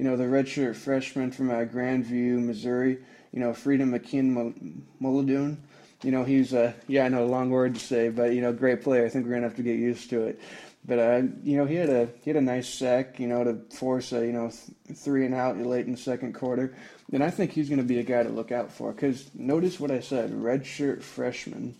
you 0.00 0.06
know, 0.06 0.16
the 0.16 0.24
redshirt 0.24 0.76
freshman 0.76 1.30
from 1.30 1.50
uh, 1.50 1.56
Grandview, 1.56 2.42
Missouri, 2.42 2.96
you 3.32 3.38
know, 3.38 3.52
Freedom 3.52 3.92
McKean 3.92 4.80
Mullidoon. 4.98 5.58
You 6.02 6.10
know, 6.10 6.24
he's, 6.24 6.54
a, 6.54 6.74
yeah, 6.88 7.04
I 7.04 7.10
know, 7.10 7.22
a 7.22 7.26
long 7.26 7.50
word 7.50 7.74
to 7.74 7.80
say, 7.80 8.08
but, 8.08 8.32
you 8.32 8.40
know, 8.40 8.50
great 8.50 8.82
player. 8.82 9.04
I 9.04 9.10
think 9.10 9.26
we're 9.26 9.32
going 9.32 9.42
to 9.42 9.48
have 9.48 9.58
to 9.58 9.62
get 9.62 9.76
used 9.76 10.08
to 10.08 10.22
it. 10.22 10.40
But, 10.86 10.98
uh, 11.00 11.22
you 11.42 11.58
know, 11.58 11.66
he 11.66 11.74
had 11.74 11.90
a 11.90 12.08
he 12.24 12.30
had 12.30 12.38
a 12.38 12.40
nice 12.40 12.66
sack, 12.66 13.20
you 13.20 13.26
know, 13.26 13.44
to 13.44 13.58
force 13.76 14.12
a, 14.12 14.24
you 14.24 14.32
know, 14.32 14.50
th- 14.50 14.98
three 14.98 15.26
and 15.26 15.34
out 15.34 15.58
late 15.58 15.84
in 15.84 15.92
the 15.92 15.98
second 15.98 16.32
quarter. 16.32 16.74
And 17.12 17.22
I 17.22 17.28
think 17.28 17.52
he's 17.52 17.68
going 17.68 17.82
to 17.82 17.84
be 17.84 17.98
a 17.98 18.02
guy 18.02 18.22
to 18.22 18.30
look 18.30 18.52
out 18.52 18.72
for 18.72 18.92
because 18.92 19.28
notice 19.34 19.78
what 19.78 19.90
I 19.90 20.00
said, 20.00 20.32
redshirt 20.32 21.02
freshman. 21.02 21.74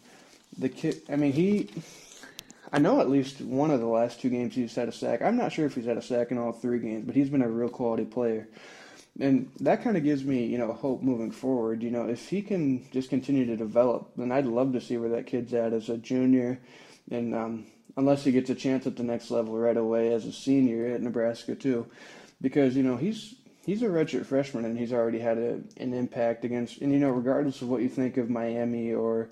The 0.59 0.69
kid, 0.69 1.01
I 1.09 1.17
mean, 1.17 1.33
he 1.33 1.71
I 2.73 2.79
know 2.79 3.01
at 3.01 3.11
least 3.11 3.41
one 3.41 3.71
of 3.71 3.81
the 3.81 3.87
last 3.87 4.21
two 4.21 4.31
games 4.31 4.55
he's 4.55 4.75
had 4.75 4.89
a 4.89 4.93
sack. 4.93 5.23
I'm 5.23 5.37
not 5.37 5.53
sure 5.53 5.67
if 5.67 5.75
he's 5.75 5.87
had 5.87 5.97
a 5.97 6.03
sack 6.03 6.31
in 6.31 6.39
all 6.39 6.53
three 6.53 6.79
games, 6.79 7.05
but 7.05 7.17
he's 7.17 7.31
been 7.31 7.43
a 7.43 7.49
real 7.49 7.69
quality 7.69 8.05
player. 8.05 8.49
And 9.19 9.51
that 9.61 9.83
kind 9.83 9.97
of 9.97 10.05
gives 10.05 10.25
me, 10.25 10.47
you 10.47 10.57
know, 10.57 10.73
hope 10.73 11.03
moving 11.03 11.33
forward. 11.33 11.83
You 11.83 11.91
know, 11.91 12.09
if 12.09 12.29
he 12.29 12.43
can 12.43 12.89
just 12.93 13.11
continue 13.11 13.45
to 13.47 13.57
develop, 13.57 14.13
then 14.17 14.31
I'd 14.31 14.47
love 14.47 14.73
to 14.73 14.81
see 14.81 14.97
where 14.97 15.11
that 15.11 15.27
kid's 15.27 15.53
at 15.53 15.73
as 15.73 15.89
a 15.89 15.99
junior. 15.99 16.61
And 17.11 17.35
um, 17.35 17.67
unless 17.97 18.25
he 18.25 18.33
gets 18.33 18.51
a 18.51 18.55
chance 18.55 18.87
at 18.87 18.97
the 18.97 19.03
next 19.03 19.31
level 19.31 19.59
right 19.59 19.77
away 19.77 20.13
as 20.13 20.25
a 20.25 20.33
senior 20.33 20.87
at 20.87 21.03
Nebraska 21.03 21.57
too, 21.57 21.87
because 22.41 22.77
you 22.77 22.83
know 22.85 22.97
he's 22.97 23.35
he's 23.67 23.83
a 23.83 23.87
redshirt 23.87 24.27
freshman 24.27 24.65
and 24.65 24.79
he's 24.79 24.93
already 24.93 25.19
had 25.19 25.39
a, 25.39 25.61
an 25.77 25.93
impact 25.93 26.45
against. 26.45 26.81
And 26.81 26.93
you 26.93 26.99
know, 26.99 27.11
regardless 27.11 27.63
of 27.63 27.69
what 27.69 27.83
you 27.83 27.89
think 27.89 28.17
of 28.17 28.31
Miami 28.31 28.93
or 28.95 29.29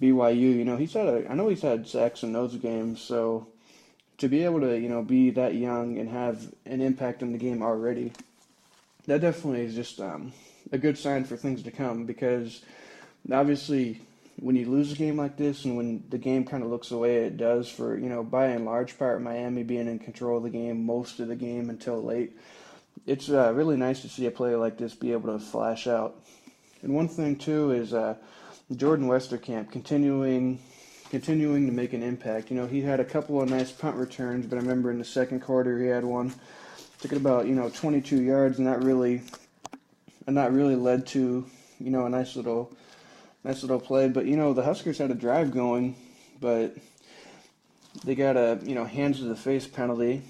BYU, 0.00 0.56
you 0.56 0.64
know, 0.64 0.76
he's 0.76 0.94
had 0.94 1.06
a, 1.06 1.30
I 1.30 1.34
know 1.34 1.48
he's 1.48 1.62
had 1.62 1.86
sacks 1.86 2.22
in 2.22 2.32
those 2.32 2.56
games, 2.56 3.00
so 3.00 3.46
to 4.18 4.28
be 4.28 4.44
able 4.44 4.60
to, 4.60 4.78
you 4.78 4.88
know, 4.88 5.02
be 5.02 5.30
that 5.30 5.54
young 5.54 5.98
and 5.98 6.08
have 6.08 6.52
an 6.66 6.80
impact 6.80 7.22
in 7.22 7.32
the 7.32 7.38
game 7.38 7.62
already, 7.62 8.12
that 9.06 9.20
definitely 9.20 9.64
is 9.64 9.74
just 9.74 10.00
um, 10.00 10.32
a 10.72 10.78
good 10.78 10.96
sign 10.96 11.24
for 11.24 11.36
things 11.36 11.62
to 11.62 11.70
come 11.70 12.04
because 12.04 12.62
obviously 13.32 14.00
when 14.40 14.56
you 14.56 14.70
lose 14.70 14.92
a 14.92 14.96
game 14.96 15.16
like 15.16 15.36
this 15.36 15.64
and 15.64 15.76
when 15.76 16.02
the 16.08 16.18
game 16.18 16.44
kind 16.44 16.62
of 16.62 16.70
looks 16.70 16.88
the 16.88 16.96
way 16.96 17.24
it 17.24 17.36
does 17.36 17.68
for, 17.68 17.98
you 17.98 18.08
know, 18.08 18.22
by 18.22 18.46
and 18.46 18.64
large 18.64 18.98
part, 18.98 19.20
Miami 19.20 19.62
being 19.62 19.86
in 19.86 19.98
control 19.98 20.38
of 20.38 20.44
the 20.44 20.50
game 20.50 20.84
most 20.84 21.20
of 21.20 21.28
the 21.28 21.36
game 21.36 21.68
until 21.68 22.02
late, 22.02 22.36
it's 23.06 23.28
uh, 23.28 23.52
really 23.54 23.76
nice 23.76 24.00
to 24.00 24.08
see 24.08 24.26
a 24.26 24.30
player 24.30 24.56
like 24.56 24.78
this 24.78 24.94
be 24.94 25.12
able 25.12 25.32
to 25.32 25.44
flash 25.44 25.86
out. 25.86 26.16
And 26.82 26.94
one 26.94 27.08
thing, 27.08 27.36
too, 27.36 27.72
is 27.72 27.92
uh, 27.92 28.14
Jordan 28.76 29.08
Westerkamp 29.08 29.70
continuing 29.70 30.60
continuing 31.10 31.66
to 31.66 31.72
make 31.72 31.92
an 31.92 32.04
impact. 32.04 32.50
You 32.50 32.56
know, 32.56 32.66
he 32.66 32.80
had 32.82 33.00
a 33.00 33.04
couple 33.04 33.42
of 33.42 33.50
nice 33.50 33.72
punt 33.72 33.96
returns, 33.96 34.46
but 34.46 34.56
I 34.56 34.60
remember 34.60 34.92
in 34.92 34.98
the 34.98 35.04
second 35.04 35.40
quarter 35.40 35.76
he 35.80 35.88
had 35.88 36.04
one 36.04 36.32
took 37.00 37.12
it 37.12 37.16
about 37.16 37.46
you 37.46 37.54
know 37.54 37.68
22 37.68 38.22
yards, 38.22 38.58
and 38.58 38.66
that 38.66 38.82
really 38.82 39.22
and 40.26 40.36
that 40.36 40.52
really 40.52 40.76
led 40.76 41.06
to 41.08 41.46
you 41.78 41.90
know 41.90 42.06
a 42.06 42.08
nice 42.08 42.36
little 42.36 42.72
nice 43.42 43.62
little 43.62 43.80
play. 43.80 44.08
But 44.08 44.26
you 44.26 44.36
know 44.36 44.52
the 44.52 44.62
Huskers 44.62 44.98
had 44.98 45.10
a 45.10 45.14
drive 45.14 45.50
going, 45.50 45.96
but 46.40 46.76
they 48.04 48.14
got 48.14 48.36
a 48.36 48.60
you 48.62 48.74
know 48.74 48.84
hands 48.84 49.18
to 49.18 49.24
the 49.24 49.36
face 49.36 49.66
penalty, 49.66 50.22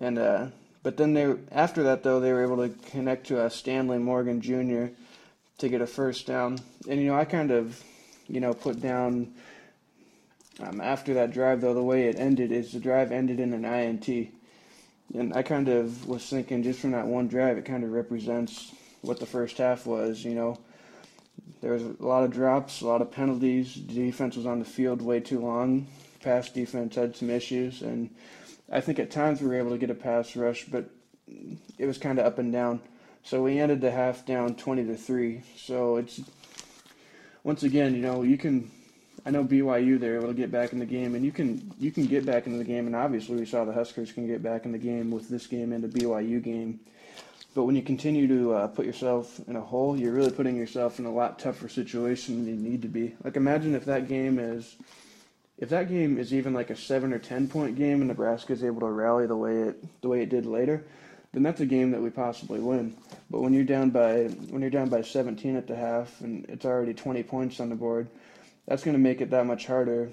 and 0.00 0.18
uh, 0.18 0.46
but 0.82 0.98
then 0.98 1.14
they 1.14 1.34
after 1.50 1.82
that 1.84 2.02
though 2.02 2.20
they 2.20 2.32
were 2.32 2.42
able 2.42 2.68
to 2.68 2.74
connect 2.90 3.28
to 3.28 3.40
uh, 3.40 3.48
Stanley 3.48 3.98
Morgan 3.98 4.42
Jr. 4.42 4.92
to 5.58 5.68
get 5.68 5.80
a 5.80 5.86
first 5.86 6.26
down, 6.26 6.58
and 6.88 7.00
you 7.00 7.08
know 7.08 7.16
I 7.16 7.24
kind 7.24 7.50
of 7.50 7.82
you 8.28 8.40
know 8.40 8.54
put 8.54 8.80
down. 8.80 9.34
Um, 10.58 10.80
after 10.80 11.12
that 11.14 11.32
drive, 11.32 11.60
though, 11.60 11.74
the 11.74 11.82
way 11.82 12.08
it 12.08 12.18
ended 12.18 12.50
is 12.50 12.72
the 12.72 12.80
drive 12.80 13.12
ended 13.12 13.40
in 13.40 13.52
an 13.52 13.66
INT. 13.66 14.08
And 15.12 15.34
I 15.34 15.42
kind 15.42 15.68
of 15.68 16.08
was 16.08 16.26
thinking 16.26 16.62
just 16.62 16.80
from 16.80 16.92
that 16.92 17.06
one 17.06 17.28
drive, 17.28 17.58
it 17.58 17.66
kind 17.66 17.84
of 17.84 17.92
represents 17.92 18.72
what 19.02 19.20
the 19.20 19.26
first 19.26 19.58
half 19.58 19.84
was, 19.86 20.24
you 20.24 20.34
know 20.34 20.58
there 21.60 21.72
was 21.72 21.82
a 21.82 21.96
lot 22.00 22.24
of 22.24 22.32
drops, 22.32 22.80
a 22.80 22.86
lot 22.86 23.02
of 23.02 23.10
penalties. 23.10 23.74
The 23.74 23.94
defense 23.94 24.36
was 24.36 24.46
on 24.46 24.58
the 24.58 24.64
field 24.64 25.02
way 25.02 25.20
too 25.20 25.40
long. 25.40 25.86
Pass 26.22 26.50
defense 26.50 26.94
had 26.94 27.16
some 27.16 27.30
issues, 27.30 27.82
and 27.82 28.10
I 28.70 28.80
think 28.80 28.98
at 28.98 29.10
times 29.10 29.40
we 29.40 29.48
were 29.48 29.58
able 29.58 29.70
to 29.70 29.78
get 29.78 29.90
a 29.90 29.94
pass 29.94 30.34
rush, 30.36 30.64
but 30.64 30.90
it 31.78 31.86
was 31.86 31.98
kind 31.98 32.18
of 32.18 32.26
up 32.26 32.38
and 32.38 32.52
down. 32.52 32.80
So 33.26 33.42
we 33.42 33.58
ended 33.58 33.80
the 33.80 33.90
half 33.90 34.24
down 34.24 34.54
20 34.54 34.84
to 34.84 34.94
three. 34.94 35.42
So 35.56 35.96
it's 35.96 36.20
once 37.42 37.64
again, 37.64 37.92
you 37.92 38.00
know, 38.00 38.22
you 38.22 38.38
can. 38.38 38.70
I 39.24 39.30
know 39.30 39.42
BYU 39.42 39.98
they're 39.98 40.14
able 40.14 40.28
to 40.28 40.34
get 40.34 40.52
back 40.52 40.72
in 40.72 40.78
the 40.78 40.86
game, 40.86 41.16
and 41.16 41.24
you 41.24 41.32
can 41.32 41.72
you 41.80 41.90
can 41.90 42.06
get 42.06 42.24
back 42.24 42.46
into 42.46 42.58
the 42.58 42.64
game, 42.64 42.86
and 42.86 42.94
obviously 42.94 43.34
we 43.34 43.44
saw 43.44 43.64
the 43.64 43.72
Huskers 43.72 44.12
can 44.12 44.28
get 44.28 44.44
back 44.44 44.64
in 44.64 44.70
the 44.70 44.78
game 44.78 45.10
with 45.10 45.28
this 45.28 45.48
game 45.48 45.72
and 45.72 45.82
the 45.82 45.88
BYU 45.88 46.40
game. 46.40 46.78
But 47.52 47.64
when 47.64 47.74
you 47.74 47.82
continue 47.82 48.28
to 48.28 48.52
uh, 48.52 48.66
put 48.68 48.86
yourself 48.86 49.40
in 49.48 49.56
a 49.56 49.60
hole, 49.60 49.98
you're 49.98 50.12
really 50.12 50.30
putting 50.30 50.54
yourself 50.54 51.00
in 51.00 51.04
a 51.04 51.12
lot 51.12 51.40
tougher 51.40 51.68
situation 51.68 52.44
than 52.44 52.46
you 52.46 52.70
need 52.70 52.82
to 52.82 52.88
be. 52.88 53.16
Like 53.24 53.34
imagine 53.34 53.74
if 53.74 53.86
that 53.86 54.06
game 54.06 54.38
is, 54.38 54.76
if 55.58 55.68
that 55.70 55.88
game 55.88 56.16
is 56.16 56.32
even 56.32 56.54
like 56.54 56.70
a 56.70 56.76
seven 56.76 57.12
or 57.12 57.18
ten 57.18 57.48
point 57.48 57.74
game, 57.74 58.02
and 58.02 58.06
Nebraska 58.06 58.52
is 58.52 58.62
able 58.62 58.82
to 58.82 58.90
rally 58.90 59.26
the 59.26 59.36
way 59.36 59.62
it 59.62 60.00
the 60.00 60.08
way 60.08 60.22
it 60.22 60.28
did 60.28 60.46
later, 60.46 60.86
then 61.36 61.42
that's 61.42 61.60
a 61.60 61.66
game 61.66 61.90
that 61.90 62.00
we 62.00 62.08
possibly 62.08 62.60
win. 62.60 62.96
But 63.30 63.42
when 63.42 63.52
you're 63.52 63.64
down 63.64 63.90
by 63.90 64.24
when 64.50 64.62
you're 64.62 64.70
down 64.70 64.88
by 64.88 65.02
17 65.02 65.54
at 65.54 65.66
the 65.66 65.76
half 65.76 66.20
and 66.22 66.46
it's 66.48 66.64
already 66.64 66.94
20 66.94 67.22
points 67.24 67.60
on 67.60 67.68
the 67.68 67.76
board, 67.76 68.08
that's 68.66 68.82
going 68.82 68.96
to 68.96 68.98
make 68.98 69.20
it 69.20 69.30
that 69.30 69.46
much 69.46 69.66
harder 69.66 70.10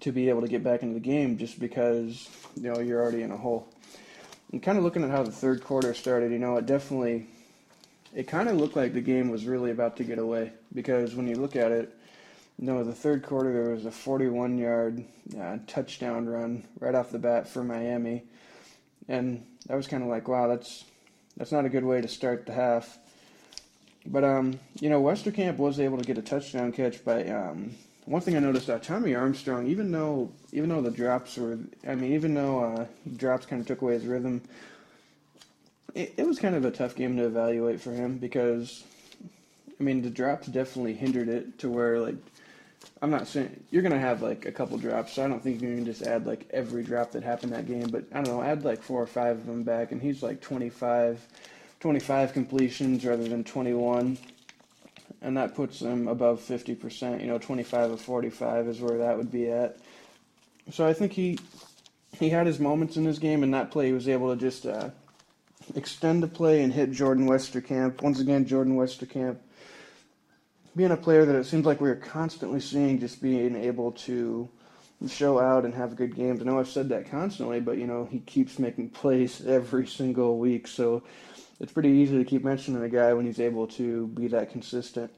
to 0.00 0.12
be 0.12 0.28
able 0.28 0.42
to 0.42 0.48
get 0.48 0.62
back 0.62 0.82
into 0.82 0.94
the 0.94 1.00
game 1.00 1.38
just 1.38 1.58
because 1.58 2.28
you 2.56 2.70
know 2.70 2.78
you're 2.80 3.00
already 3.00 3.22
in 3.22 3.32
a 3.32 3.36
hole 3.36 3.72
and 4.52 4.62
kind 4.62 4.76
of 4.76 4.84
looking 4.84 5.02
at 5.02 5.10
how 5.10 5.22
the 5.22 5.32
third 5.32 5.64
quarter 5.64 5.94
started, 5.94 6.30
you 6.30 6.38
know, 6.38 6.56
it 6.56 6.66
definitely, 6.66 7.26
it 8.14 8.28
kind 8.28 8.48
of 8.48 8.56
looked 8.56 8.76
like 8.76 8.92
the 8.92 9.00
game 9.00 9.30
was 9.30 9.46
really 9.46 9.70
about 9.70 9.96
to 9.96 10.04
get 10.04 10.18
away 10.18 10.52
because 10.74 11.14
when 11.14 11.26
you 11.26 11.36
look 11.36 11.56
at 11.56 11.72
it, 11.72 11.96
you 12.58 12.66
know, 12.66 12.84
the 12.84 12.92
third 12.92 13.22
quarter 13.22 13.50
there 13.50 13.74
was 13.74 13.86
a 13.86 13.90
41-yard 13.90 15.04
uh, 15.40 15.56
touchdown 15.66 16.26
run 16.26 16.64
right 16.78 16.94
off 16.94 17.10
the 17.10 17.18
bat 17.18 17.48
for 17.48 17.64
Miami, 17.64 18.24
and 19.08 19.44
that 19.66 19.76
was 19.76 19.86
kind 19.86 20.02
of 20.02 20.08
like, 20.08 20.28
wow, 20.28 20.48
that's 20.48 20.84
that's 21.36 21.52
not 21.52 21.64
a 21.64 21.68
good 21.68 21.84
way 21.84 22.00
to 22.00 22.08
start 22.08 22.46
the 22.46 22.52
half. 22.52 22.98
But 24.06 24.24
um, 24.24 24.58
you 24.80 24.90
know, 24.90 25.02
Westerkamp 25.02 25.56
was 25.56 25.80
able 25.80 25.98
to 25.98 26.04
get 26.04 26.18
a 26.18 26.22
touchdown 26.22 26.72
catch 26.72 27.04
by 27.04 27.24
um, 27.28 27.74
one 28.04 28.20
thing 28.20 28.36
I 28.36 28.40
noticed, 28.40 28.68
uh, 28.68 28.78
Tommy 28.78 29.14
Armstrong, 29.14 29.66
even 29.68 29.92
though 29.92 30.30
even 30.52 30.68
though 30.68 30.82
the 30.82 30.90
drops 30.90 31.36
were, 31.36 31.58
I 31.86 31.94
mean, 31.94 32.12
even 32.12 32.34
though 32.34 32.64
uh, 32.64 32.86
drops 33.16 33.46
kind 33.46 33.60
of 33.60 33.66
took 33.66 33.82
away 33.82 33.94
his 33.94 34.06
rhythm, 34.06 34.42
it, 35.94 36.14
it 36.16 36.26
was 36.26 36.38
kind 36.38 36.54
of 36.54 36.64
a 36.64 36.70
tough 36.70 36.96
game 36.96 37.16
to 37.16 37.26
evaluate 37.26 37.80
for 37.80 37.92
him 37.92 38.18
because, 38.18 38.82
I 39.78 39.82
mean, 39.82 40.02
the 40.02 40.10
drops 40.10 40.48
definitely 40.48 40.94
hindered 40.94 41.28
it 41.28 41.58
to 41.60 41.70
where 41.70 42.00
like, 42.00 42.16
I'm 43.00 43.10
not 43.10 43.26
saying 43.26 43.64
you're 43.70 43.82
gonna 43.82 43.98
have 43.98 44.22
like 44.22 44.46
a 44.46 44.52
couple 44.52 44.78
drops, 44.78 45.14
so 45.14 45.24
I 45.24 45.28
don't 45.28 45.42
think 45.42 45.60
you 45.60 45.74
can 45.74 45.84
just 45.84 46.02
add 46.02 46.26
like 46.26 46.48
every 46.52 46.82
drop 46.82 47.12
that 47.12 47.22
happened 47.22 47.52
that 47.52 47.66
game, 47.66 47.88
but 47.88 48.04
I 48.12 48.22
don't 48.22 48.36
know, 48.36 48.42
add 48.42 48.64
like 48.64 48.82
four 48.82 49.02
or 49.02 49.06
five 49.06 49.38
of 49.38 49.46
them 49.46 49.62
back, 49.62 49.92
and 49.92 50.00
he's 50.00 50.22
like 50.22 50.40
25, 50.40 51.26
25 51.80 52.32
completions 52.32 53.04
rather 53.04 53.26
than 53.26 53.44
21 53.44 54.18
and 55.22 55.36
that 55.36 55.54
puts 55.54 55.78
them 55.78 56.08
above 56.08 56.40
50%. 56.40 57.20
You 57.20 57.28
know, 57.28 57.38
25 57.38 57.92
of 57.92 58.00
45 58.00 58.68
is 58.68 58.80
where 58.80 58.98
that 58.98 59.16
would 59.16 59.30
be 59.30 59.50
at. 59.50 59.78
So 60.70 60.86
I 60.86 60.92
think 60.92 61.12
he 61.12 61.38
he 62.18 62.28
had 62.28 62.46
his 62.46 62.60
moments 62.60 62.96
in 62.96 63.04
his 63.04 63.18
game, 63.18 63.42
and 63.42 63.54
that 63.54 63.70
play 63.70 63.86
he 63.86 63.92
was 63.92 64.08
able 64.08 64.34
to 64.34 64.38
just 64.38 64.66
uh, 64.66 64.90
extend 65.74 66.22
the 66.22 66.28
play 66.28 66.62
and 66.62 66.72
hit 66.72 66.92
Jordan 66.92 67.26
Westerkamp. 67.26 68.02
Once 68.02 68.20
again, 68.20 68.44
Jordan 68.46 68.76
Westerkamp 68.76 69.38
being 70.74 70.90
a 70.90 70.96
player 70.96 71.24
that 71.24 71.36
it 71.36 71.44
seems 71.44 71.66
like 71.66 71.80
we 71.80 71.90
are 71.90 71.96
constantly 71.96 72.60
seeing, 72.60 72.98
just 72.98 73.20
being 73.20 73.56
able 73.56 73.92
to 73.92 74.48
show 75.08 75.38
out 75.40 75.64
and 75.64 75.74
have 75.74 75.96
good 75.96 76.14
games. 76.14 76.40
I 76.40 76.44
know 76.44 76.58
I've 76.58 76.68
said 76.68 76.88
that 76.90 77.10
constantly, 77.10 77.60
but 77.60 77.78
you 77.78 77.86
know 77.86 78.08
he 78.10 78.20
keeps 78.20 78.58
making 78.58 78.90
plays 78.90 79.40
every 79.46 79.86
single 79.86 80.38
week, 80.38 80.66
so 80.66 81.02
it's 81.60 81.72
pretty 81.72 81.90
easy 81.90 82.18
to 82.18 82.24
keep 82.24 82.44
mentioning 82.44 82.82
a 82.82 82.88
guy 82.88 83.12
when 83.12 83.26
he's 83.26 83.40
able 83.40 83.66
to 83.68 84.08
be 84.08 84.28
that 84.28 84.50
consistent. 84.50 85.10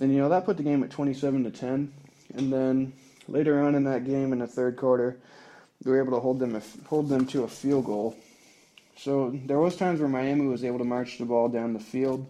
And 0.00 0.12
you 0.12 0.18
know 0.18 0.28
that 0.28 0.44
put 0.44 0.56
the 0.56 0.62
game 0.62 0.82
at 0.82 0.90
27 0.90 1.44
to 1.44 1.50
10. 1.50 1.92
And 2.34 2.52
then 2.52 2.92
later 3.28 3.62
on 3.62 3.74
in 3.74 3.84
that 3.84 4.04
game, 4.04 4.32
in 4.32 4.38
the 4.38 4.46
third 4.46 4.76
quarter, 4.76 5.18
we 5.84 5.90
were 5.90 6.00
able 6.00 6.12
to 6.12 6.20
hold 6.20 6.38
them 6.38 6.60
hold 6.86 7.08
them 7.08 7.26
to 7.28 7.44
a 7.44 7.48
field 7.48 7.86
goal. 7.86 8.16
So 8.96 9.38
there 9.46 9.58
was 9.58 9.76
times 9.76 10.00
where 10.00 10.08
Miami 10.08 10.46
was 10.46 10.64
able 10.64 10.78
to 10.78 10.84
march 10.84 11.18
the 11.18 11.24
ball 11.24 11.48
down 11.48 11.72
the 11.72 11.80
field, 11.80 12.26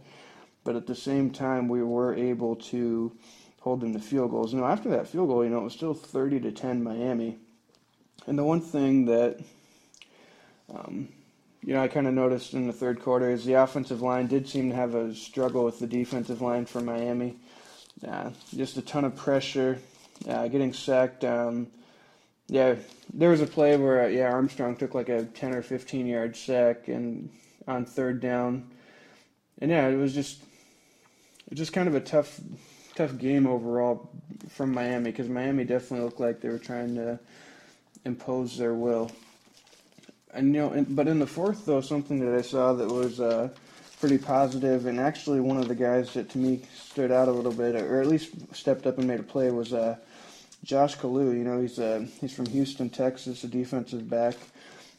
but 0.64 0.76
at 0.76 0.86
the 0.86 0.94
same 0.94 1.30
time 1.30 1.68
we 1.68 1.82
were 1.82 2.14
able 2.14 2.56
to 2.56 3.12
hold 3.60 3.80
them 3.80 3.92
to 3.92 3.98
field 3.98 4.30
goals. 4.30 4.52
You 4.52 4.60
know, 4.60 4.66
after 4.66 4.88
that 4.90 5.06
field 5.06 5.28
goal, 5.28 5.44
you 5.44 5.50
know, 5.50 5.60
it 5.60 5.64
was 5.64 5.72
still 5.72 5.94
30 5.94 6.40
to 6.40 6.52
10 6.52 6.82
Miami. 6.82 7.38
And 8.26 8.38
the 8.38 8.44
one 8.44 8.60
thing 8.60 9.06
that 9.06 9.40
um, 10.72 11.08
you 11.64 11.74
know, 11.74 11.82
I 11.82 11.88
kind 11.88 12.08
of 12.08 12.14
noticed 12.14 12.54
in 12.54 12.66
the 12.66 12.72
third 12.72 13.00
quarter 13.00 13.30
is 13.30 13.44
the 13.44 13.54
offensive 13.54 14.02
line 14.02 14.26
did 14.26 14.48
seem 14.48 14.70
to 14.70 14.76
have 14.76 14.94
a 14.94 15.14
struggle 15.14 15.64
with 15.64 15.78
the 15.78 15.86
defensive 15.86 16.42
line 16.42 16.66
for 16.66 16.80
Miami. 16.80 17.36
Uh, 18.06 18.30
just 18.54 18.76
a 18.76 18.82
ton 18.82 19.04
of 19.04 19.14
pressure, 19.14 19.78
uh, 20.28 20.48
getting 20.48 20.72
sacked. 20.72 21.24
Um, 21.24 21.68
yeah, 22.48 22.74
there 23.14 23.30
was 23.30 23.40
a 23.40 23.46
play 23.46 23.76
where 23.76 24.04
uh, 24.04 24.08
yeah 24.08 24.32
Armstrong 24.32 24.76
took 24.76 24.94
like 24.94 25.08
a 25.08 25.24
10 25.24 25.54
or 25.54 25.62
15 25.62 26.06
yard 26.06 26.36
sack 26.36 26.88
and 26.88 27.30
on 27.68 27.84
third 27.84 28.20
down, 28.20 28.68
and 29.60 29.70
yeah, 29.70 29.86
it 29.86 29.96
was 29.96 30.14
just 30.14 30.42
just 31.54 31.72
kind 31.72 31.88
of 31.88 31.94
a 31.94 32.00
tough 32.00 32.40
tough 32.94 33.16
game 33.18 33.46
overall 33.46 34.10
from 34.50 34.72
Miami 34.72 35.10
because 35.10 35.28
Miami 35.28 35.64
definitely 35.64 36.04
looked 36.04 36.20
like 36.20 36.40
they 36.40 36.48
were 36.48 36.58
trying 36.58 36.94
to 36.96 37.18
impose 38.04 38.58
their 38.58 38.74
will 38.74 39.10
and 40.32 40.54
you 40.54 40.60
know, 40.60 40.86
but 40.88 41.08
in 41.08 41.18
the 41.18 41.26
fourth 41.26 41.66
though, 41.66 41.80
something 41.80 42.18
that 42.20 42.36
I 42.36 42.42
saw 42.42 42.72
that 42.72 42.88
was 42.88 43.20
uh, 43.20 43.50
pretty 44.00 44.18
positive, 44.18 44.86
and 44.86 44.98
actually 44.98 45.40
one 45.40 45.58
of 45.58 45.68
the 45.68 45.74
guys 45.74 46.14
that 46.14 46.30
to 46.30 46.38
me 46.38 46.62
stood 46.74 47.12
out 47.12 47.28
a 47.28 47.32
little 47.32 47.52
bit, 47.52 47.76
or 47.76 48.00
at 48.00 48.06
least 48.06 48.30
stepped 48.54 48.86
up 48.86 48.98
and 48.98 49.06
made 49.06 49.20
a 49.20 49.24
play, 49.24 49.50
was 49.50 49.72
uh, 49.72 49.96
Josh 50.64 50.96
Kalu. 50.96 51.36
You 51.36 51.44
know, 51.44 51.60
he's 51.60 51.78
uh, 51.78 52.06
he's 52.20 52.34
from 52.34 52.46
Houston, 52.46 52.88
Texas, 52.88 53.44
a 53.44 53.46
defensive 53.46 54.08
back. 54.08 54.34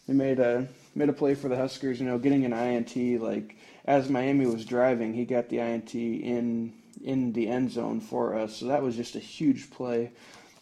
He 0.06 0.14
made 0.14 0.40
a 0.40 0.68
made 0.94 1.10
a 1.10 1.14
play 1.14 1.34
for 1.34 1.48
the 1.48 1.58
Huskers. 1.58 2.00
You 2.00 2.06
know, 2.06 2.20
getting 2.20 2.46
an 2.46 2.54
INT 2.54 3.22
like 3.22 3.58
as 3.86 4.10
Miami 4.10 4.46
was 4.46 4.66
driving, 4.66 5.14
he 5.14 5.26
got 5.26 5.50
the 5.50 5.60
INT 5.60 5.94
in 5.96 6.74
in 7.04 7.34
the 7.34 7.50
end 7.50 7.72
zone 7.72 8.00
for 8.00 8.36
us. 8.36 8.58
So 8.58 8.68
that 8.68 8.82
was 8.82 8.96
just 8.96 9.16
a 9.16 9.20
huge 9.20 9.70
play. 9.72 10.12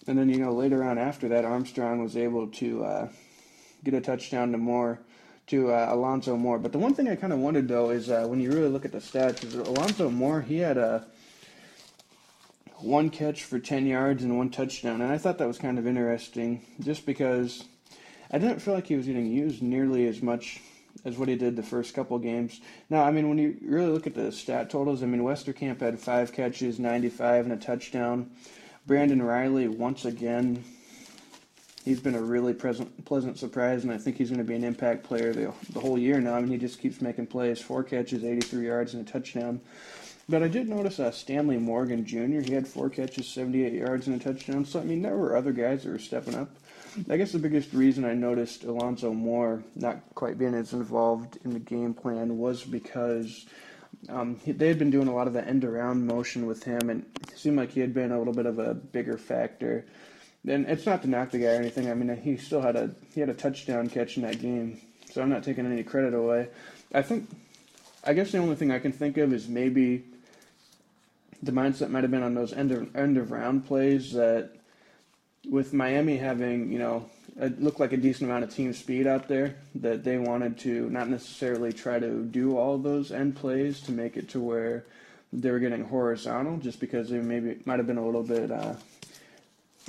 And 0.07 0.17
then 0.17 0.29
you 0.29 0.39
know 0.39 0.53
later 0.53 0.83
on 0.83 0.97
after 0.97 1.29
that, 1.29 1.45
Armstrong 1.45 2.01
was 2.01 2.17
able 2.17 2.47
to 2.47 2.83
uh, 2.83 3.09
get 3.83 3.93
a 3.93 4.01
touchdown 4.01 4.51
to 4.51 4.57
Moore, 4.57 4.99
to 5.47 5.71
uh, 5.71 5.87
Alonzo 5.91 6.35
Moore. 6.35 6.57
But 6.57 6.71
the 6.71 6.79
one 6.79 6.95
thing 6.95 7.07
I 7.07 7.15
kind 7.15 7.33
of 7.33 7.39
wondered 7.39 7.67
though 7.67 7.91
is 7.91 8.09
uh, 8.09 8.25
when 8.27 8.39
you 8.39 8.51
really 8.51 8.69
look 8.69 8.85
at 8.85 8.91
the 8.91 8.99
stats, 8.99 9.43
is 9.43 9.53
Alonzo 9.55 10.09
Moore 10.09 10.41
he 10.41 10.57
had 10.57 10.77
a 10.77 11.05
one 12.79 13.11
catch 13.11 13.43
for 13.43 13.59
10 13.59 13.85
yards 13.85 14.23
and 14.23 14.35
one 14.35 14.49
touchdown, 14.49 15.01
and 15.01 15.11
I 15.11 15.19
thought 15.19 15.37
that 15.37 15.47
was 15.47 15.59
kind 15.59 15.77
of 15.77 15.85
interesting, 15.85 16.65
just 16.79 17.05
because 17.05 17.65
I 18.31 18.39
didn't 18.39 18.59
feel 18.59 18.73
like 18.73 18.87
he 18.87 18.95
was 18.95 19.05
getting 19.05 19.27
used 19.27 19.61
nearly 19.61 20.07
as 20.07 20.23
much 20.23 20.61
as 21.05 21.17
what 21.17 21.27
he 21.27 21.35
did 21.35 21.55
the 21.55 21.63
first 21.63 21.93
couple 21.93 22.17
games. 22.19 22.61
Now, 22.89 23.03
I 23.03 23.11
mean, 23.11 23.29
when 23.29 23.37
you 23.37 23.57
really 23.61 23.91
look 23.91 24.07
at 24.07 24.15
the 24.15 24.31
stat 24.31 24.69
totals, 24.69 25.03
I 25.03 25.05
mean, 25.05 25.21
Westerkamp 25.21 25.79
had 25.81 25.99
five 25.99 26.31
catches, 26.31 26.79
95, 26.79 27.45
and 27.45 27.53
a 27.53 27.57
touchdown. 27.57 28.29
Brandon 28.85 29.21
Reilly, 29.21 29.67
once 29.67 30.05
again, 30.05 30.63
he's 31.85 31.99
been 31.99 32.15
a 32.15 32.21
really 32.21 32.53
present, 32.53 33.05
pleasant 33.05 33.37
surprise, 33.37 33.83
and 33.83 33.91
I 33.91 33.97
think 33.97 34.17
he's 34.17 34.29
going 34.29 34.39
to 34.39 34.47
be 34.47 34.55
an 34.55 34.63
impact 34.63 35.03
player 35.03 35.33
the, 35.33 35.53
the 35.71 35.79
whole 35.79 35.97
year 35.97 36.19
now. 36.19 36.35
I 36.35 36.41
mean, 36.41 36.51
he 36.51 36.57
just 36.57 36.79
keeps 36.79 37.01
making 37.01 37.27
plays. 37.27 37.61
Four 37.61 37.83
catches, 37.83 38.23
83 38.23 38.65
yards, 38.65 38.93
and 38.93 39.07
a 39.07 39.11
touchdown. 39.11 39.61
But 40.29 40.43
I 40.43 40.47
did 40.47 40.69
notice 40.69 40.99
uh, 40.99 41.11
Stanley 41.11 41.57
Morgan 41.57 42.05
Jr., 42.05 42.39
he 42.39 42.53
had 42.53 42.67
four 42.67 42.89
catches, 42.89 43.27
78 43.27 43.73
yards, 43.73 44.07
and 44.07 44.19
a 44.19 44.23
touchdown. 44.23 44.65
So, 44.65 44.79
I 44.79 44.83
mean, 44.83 45.01
there 45.01 45.17
were 45.17 45.35
other 45.35 45.51
guys 45.51 45.83
that 45.83 45.91
were 45.91 45.99
stepping 45.99 46.35
up. 46.35 46.49
I 47.09 47.17
guess 47.17 47.31
the 47.31 47.39
biggest 47.39 47.73
reason 47.73 48.03
I 48.03 48.13
noticed 48.13 48.63
Alonzo 48.65 49.13
Moore 49.13 49.63
not 49.75 50.01
quite 50.13 50.37
being 50.37 50.53
as 50.53 50.73
involved 50.73 51.37
in 51.45 51.51
the 51.51 51.59
game 51.59 51.93
plan 51.93 52.37
was 52.37 52.63
because 52.63 53.45
um, 54.09 54.39
they 54.45 54.67
had 54.67 54.79
been 54.79 54.91
doing 54.91 55.07
a 55.07 55.15
lot 55.15 55.27
of 55.27 55.33
the 55.33 55.45
end 55.45 55.63
around 55.63 56.05
motion 56.05 56.47
with 56.47 56.63
him, 56.63 56.89
and 56.89 57.05
it 57.21 57.37
seemed 57.37 57.57
like 57.57 57.71
he 57.71 57.79
had 57.79 57.93
been 57.93 58.11
a 58.11 58.17
little 58.17 58.33
bit 58.33 58.45
of 58.45 58.59
a 58.59 58.73
bigger 58.73 59.17
factor. 59.17 59.85
And 60.45 60.65
it's 60.67 60.85
not 60.85 61.01
to 61.03 61.09
knock 61.09 61.31
the 61.31 61.39
guy 61.39 61.53
or 61.53 61.61
anything. 61.61 61.89
I 61.89 61.93
mean, 61.93 62.15
he 62.17 62.35
still 62.35 62.61
had 62.61 62.75
a 62.75 62.91
he 63.13 63.19
had 63.19 63.29
a 63.29 63.33
touchdown 63.33 63.87
catch 63.89 64.17
in 64.17 64.23
that 64.23 64.41
game, 64.41 64.81
so 65.11 65.21
I'm 65.21 65.29
not 65.29 65.43
taking 65.43 65.65
any 65.65 65.83
credit 65.83 66.13
away. 66.13 66.49
I 66.93 67.03
think, 67.03 67.29
I 68.03 68.13
guess 68.13 68.31
the 68.31 68.39
only 68.39 68.55
thing 68.55 68.71
I 68.71 68.79
can 68.79 68.91
think 68.91 69.17
of 69.17 69.31
is 69.33 69.47
maybe 69.47 70.03
the 71.43 71.51
mindset 71.51 71.89
might 71.89 72.03
have 72.03 72.11
been 72.11 72.23
on 72.23 72.33
those 72.33 72.53
end 72.53 72.71
of 72.71 72.95
end 72.95 73.17
of 73.17 73.31
round 73.31 73.67
plays 73.67 74.13
that 74.13 74.60
with 75.49 75.73
Miami 75.73 76.17
having, 76.17 76.71
you 76.71 76.79
know, 76.79 77.09
it 77.37 77.61
looked 77.61 77.79
like 77.79 77.93
a 77.93 77.97
decent 77.97 78.29
amount 78.29 78.43
of 78.43 78.53
team 78.53 78.73
speed 78.73 79.07
out 79.07 79.27
there, 79.27 79.55
that 79.75 80.03
they 80.03 80.17
wanted 80.17 80.59
to 80.59 80.89
not 80.89 81.09
necessarily 81.09 81.71
try 81.73 81.99
to 81.99 82.23
do 82.23 82.57
all 82.57 82.77
those 82.77 83.11
end 83.11 83.35
plays 83.35 83.79
to 83.81 83.91
make 83.91 84.17
it 84.17 84.29
to 84.29 84.39
where 84.39 84.85
they 85.33 85.49
were 85.49 85.59
getting 85.59 85.85
horizontal, 85.85 86.57
just 86.57 86.79
because 86.79 87.09
they 87.09 87.19
maybe 87.19 87.57
might 87.65 87.79
have 87.79 87.87
been 87.87 87.97
a 87.97 88.05
little 88.05 88.23
bit 88.23 88.51
uh, 88.51 88.75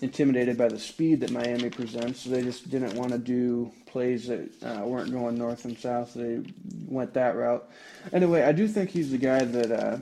intimidated 0.00 0.56
by 0.56 0.68
the 0.68 0.78
speed 0.78 1.20
that 1.20 1.32
Miami 1.32 1.68
presents. 1.68 2.20
So 2.20 2.30
they 2.30 2.42
just 2.42 2.70
didn't 2.70 2.94
want 2.94 3.10
to 3.10 3.18
do 3.18 3.72
plays 3.86 4.28
that 4.28 4.48
uh, 4.62 4.86
weren't 4.86 5.10
going 5.10 5.36
north 5.36 5.64
and 5.64 5.76
south. 5.76 6.14
They 6.14 6.42
went 6.86 7.12
that 7.14 7.36
route. 7.36 7.68
Anyway, 8.12 8.42
I 8.42 8.52
do 8.52 8.68
think 8.68 8.90
he's 8.90 9.10
the 9.10 9.18
guy 9.18 9.44
that. 9.44 9.70
Uh, 9.70 9.98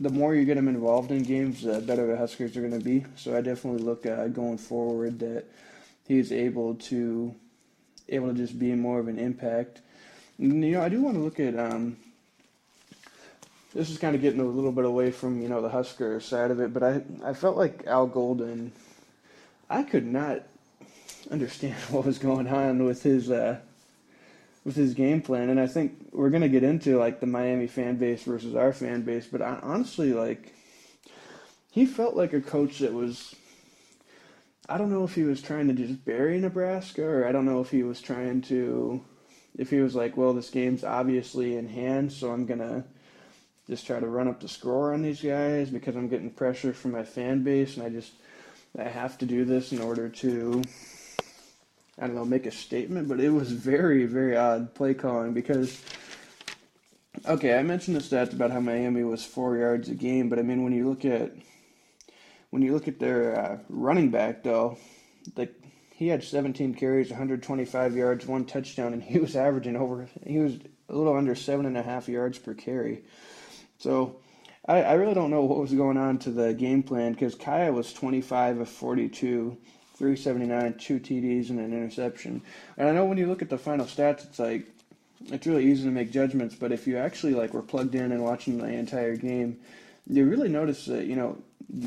the 0.00 0.10
more 0.10 0.34
you 0.34 0.44
get 0.44 0.54
them 0.54 0.68
involved 0.68 1.10
in 1.10 1.22
games, 1.22 1.62
the 1.62 1.80
better 1.80 2.06
the 2.06 2.16
Huskers 2.16 2.56
are 2.56 2.60
going 2.60 2.78
to 2.78 2.84
be. 2.84 3.04
So 3.16 3.36
I 3.36 3.40
definitely 3.40 3.82
look 3.82 4.06
at 4.06 4.32
going 4.32 4.58
forward 4.58 5.18
that 5.18 5.44
he's 6.06 6.32
able 6.32 6.74
to 6.74 7.34
able 8.08 8.28
to 8.28 8.34
just 8.34 8.58
be 8.58 8.72
more 8.74 8.98
of 8.98 9.08
an 9.08 9.18
impact. 9.18 9.82
And, 10.38 10.64
you 10.64 10.72
know, 10.72 10.82
I 10.82 10.88
do 10.88 11.02
want 11.02 11.16
to 11.16 11.22
look 11.22 11.40
at. 11.40 11.58
Um, 11.58 11.96
this 13.74 13.90
is 13.90 13.98
kind 13.98 14.16
of 14.16 14.22
getting 14.22 14.40
a 14.40 14.44
little 14.44 14.72
bit 14.72 14.86
away 14.86 15.10
from 15.10 15.42
you 15.42 15.48
know 15.48 15.60
the 15.60 15.68
Husker 15.68 16.20
side 16.20 16.50
of 16.50 16.58
it, 16.60 16.72
but 16.72 16.82
I 16.82 17.02
I 17.24 17.34
felt 17.34 17.56
like 17.56 17.84
Al 17.86 18.06
Golden. 18.06 18.72
I 19.70 19.82
could 19.82 20.06
not 20.06 20.42
understand 21.30 21.74
what 21.90 22.06
was 22.06 22.18
going 22.18 22.48
on 22.48 22.84
with 22.84 23.02
his 23.02 23.30
uh, 23.30 23.58
with 24.68 24.76
his 24.76 24.92
game 24.92 25.22
plan. 25.22 25.48
And 25.48 25.58
I 25.58 25.66
think 25.66 26.10
we're 26.12 26.28
gonna 26.28 26.48
get 26.48 26.62
into 26.62 26.98
like 26.98 27.20
the 27.20 27.26
Miami 27.26 27.66
fan 27.66 27.96
base 27.96 28.22
versus 28.22 28.54
our 28.54 28.74
fan 28.74 29.00
base. 29.00 29.26
But 29.26 29.40
I, 29.40 29.58
honestly, 29.62 30.12
like 30.12 30.54
he 31.70 31.86
felt 31.86 32.14
like 32.14 32.34
a 32.34 32.40
coach 32.40 32.78
that 32.80 32.92
was. 32.92 33.34
I 34.68 34.76
don't 34.76 34.90
know 34.90 35.04
if 35.04 35.14
he 35.14 35.22
was 35.22 35.40
trying 35.40 35.68
to 35.68 35.72
just 35.72 36.04
bury 36.04 36.38
Nebraska, 36.38 37.02
or 37.02 37.26
I 37.26 37.32
don't 37.32 37.46
know 37.46 37.62
if 37.62 37.70
he 37.70 37.82
was 37.82 38.02
trying 38.02 38.42
to, 38.42 39.02
if 39.56 39.70
he 39.70 39.80
was 39.80 39.94
like, 39.94 40.18
well, 40.18 40.34
this 40.34 40.50
game's 40.50 40.84
obviously 40.84 41.56
in 41.56 41.66
hand, 41.66 42.12
so 42.12 42.30
I'm 42.30 42.44
gonna 42.44 42.84
just 43.66 43.86
try 43.86 43.98
to 43.98 44.06
run 44.06 44.28
up 44.28 44.40
the 44.40 44.48
score 44.48 44.92
on 44.92 45.00
these 45.00 45.22
guys 45.22 45.70
because 45.70 45.96
I'm 45.96 46.08
getting 46.08 46.28
pressure 46.28 46.74
from 46.74 46.90
my 46.90 47.04
fan 47.04 47.42
base, 47.42 47.78
and 47.78 47.86
I 47.86 47.88
just 47.88 48.12
I 48.78 48.84
have 48.84 49.16
to 49.18 49.24
do 49.24 49.46
this 49.46 49.72
in 49.72 49.80
order 49.80 50.10
to 50.10 50.62
I 52.00 52.06
don't 52.06 52.14
know, 52.14 52.24
make 52.24 52.46
a 52.46 52.50
statement, 52.50 53.08
but 53.08 53.20
it 53.20 53.30
was 53.30 53.50
very, 53.50 54.06
very 54.06 54.36
odd 54.36 54.74
play 54.74 54.94
calling 54.94 55.32
because, 55.34 55.82
okay, 57.26 57.58
I 57.58 57.62
mentioned 57.62 57.96
the 57.96 58.00
stats 58.00 58.32
about 58.32 58.52
how 58.52 58.60
Miami 58.60 59.02
was 59.02 59.24
four 59.24 59.56
yards 59.56 59.88
a 59.88 59.94
game, 59.94 60.28
but 60.28 60.38
I 60.38 60.42
mean, 60.42 60.62
when 60.62 60.72
you 60.72 60.88
look 60.88 61.04
at 61.04 61.32
when 62.50 62.62
you 62.62 62.72
look 62.72 62.88
at 62.88 62.98
their 62.98 63.38
uh, 63.38 63.58
running 63.68 64.10
back 64.10 64.42
though, 64.42 64.78
like 65.36 65.54
he 65.92 66.08
had 66.08 66.22
17 66.22 66.74
carries, 66.74 67.10
125 67.10 67.96
yards, 67.96 68.26
one 68.26 68.44
touchdown, 68.44 68.92
and 68.92 69.02
he 69.02 69.18
was 69.18 69.34
averaging 69.34 69.76
over 69.76 70.08
he 70.24 70.38
was 70.38 70.54
a 70.88 70.94
little 70.94 71.16
under 71.16 71.34
seven 71.34 71.66
and 71.66 71.76
a 71.76 71.82
half 71.82 72.08
yards 72.08 72.38
per 72.38 72.54
carry. 72.54 73.02
So 73.78 74.20
I, 74.66 74.82
I 74.82 74.92
really 74.94 75.14
don't 75.14 75.30
know 75.30 75.44
what 75.44 75.58
was 75.58 75.72
going 75.72 75.96
on 75.96 76.18
to 76.20 76.30
the 76.30 76.54
game 76.54 76.82
plan 76.82 77.12
because 77.12 77.34
Kaaya 77.34 77.72
was 77.72 77.92
25 77.92 78.60
of 78.60 78.68
42 78.68 79.56
379, 79.98 80.74
two 80.74 81.00
TDs, 81.00 81.50
and 81.50 81.58
an 81.58 81.72
interception. 81.72 82.40
And 82.76 82.88
I 82.88 82.92
know 82.92 83.04
when 83.04 83.18
you 83.18 83.26
look 83.26 83.42
at 83.42 83.50
the 83.50 83.58
final 83.58 83.84
stats, 83.84 84.24
it's 84.24 84.38
like 84.38 84.66
it's 85.26 85.46
really 85.46 85.66
easy 85.66 85.82
to 85.84 85.90
make 85.90 86.12
judgments, 86.12 86.54
but 86.54 86.70
if 86.70 86.86
you 86.86 86.96
actually 86.96 87.34
like 87.34 87.52
were 87.52 87.62
plugged 87.62 87.96
in 87.96 88.12
and 88.12 88.22
watching 88.22 88.58
the 88.58 88.66
entire 88.66 89.16
game, 89.16 89.58
you 90.06 90.24
really 90.24 90.48
notice 90.48 90.86
that 90.86 91.06
you 91.06 91.16
know 91.16 91.36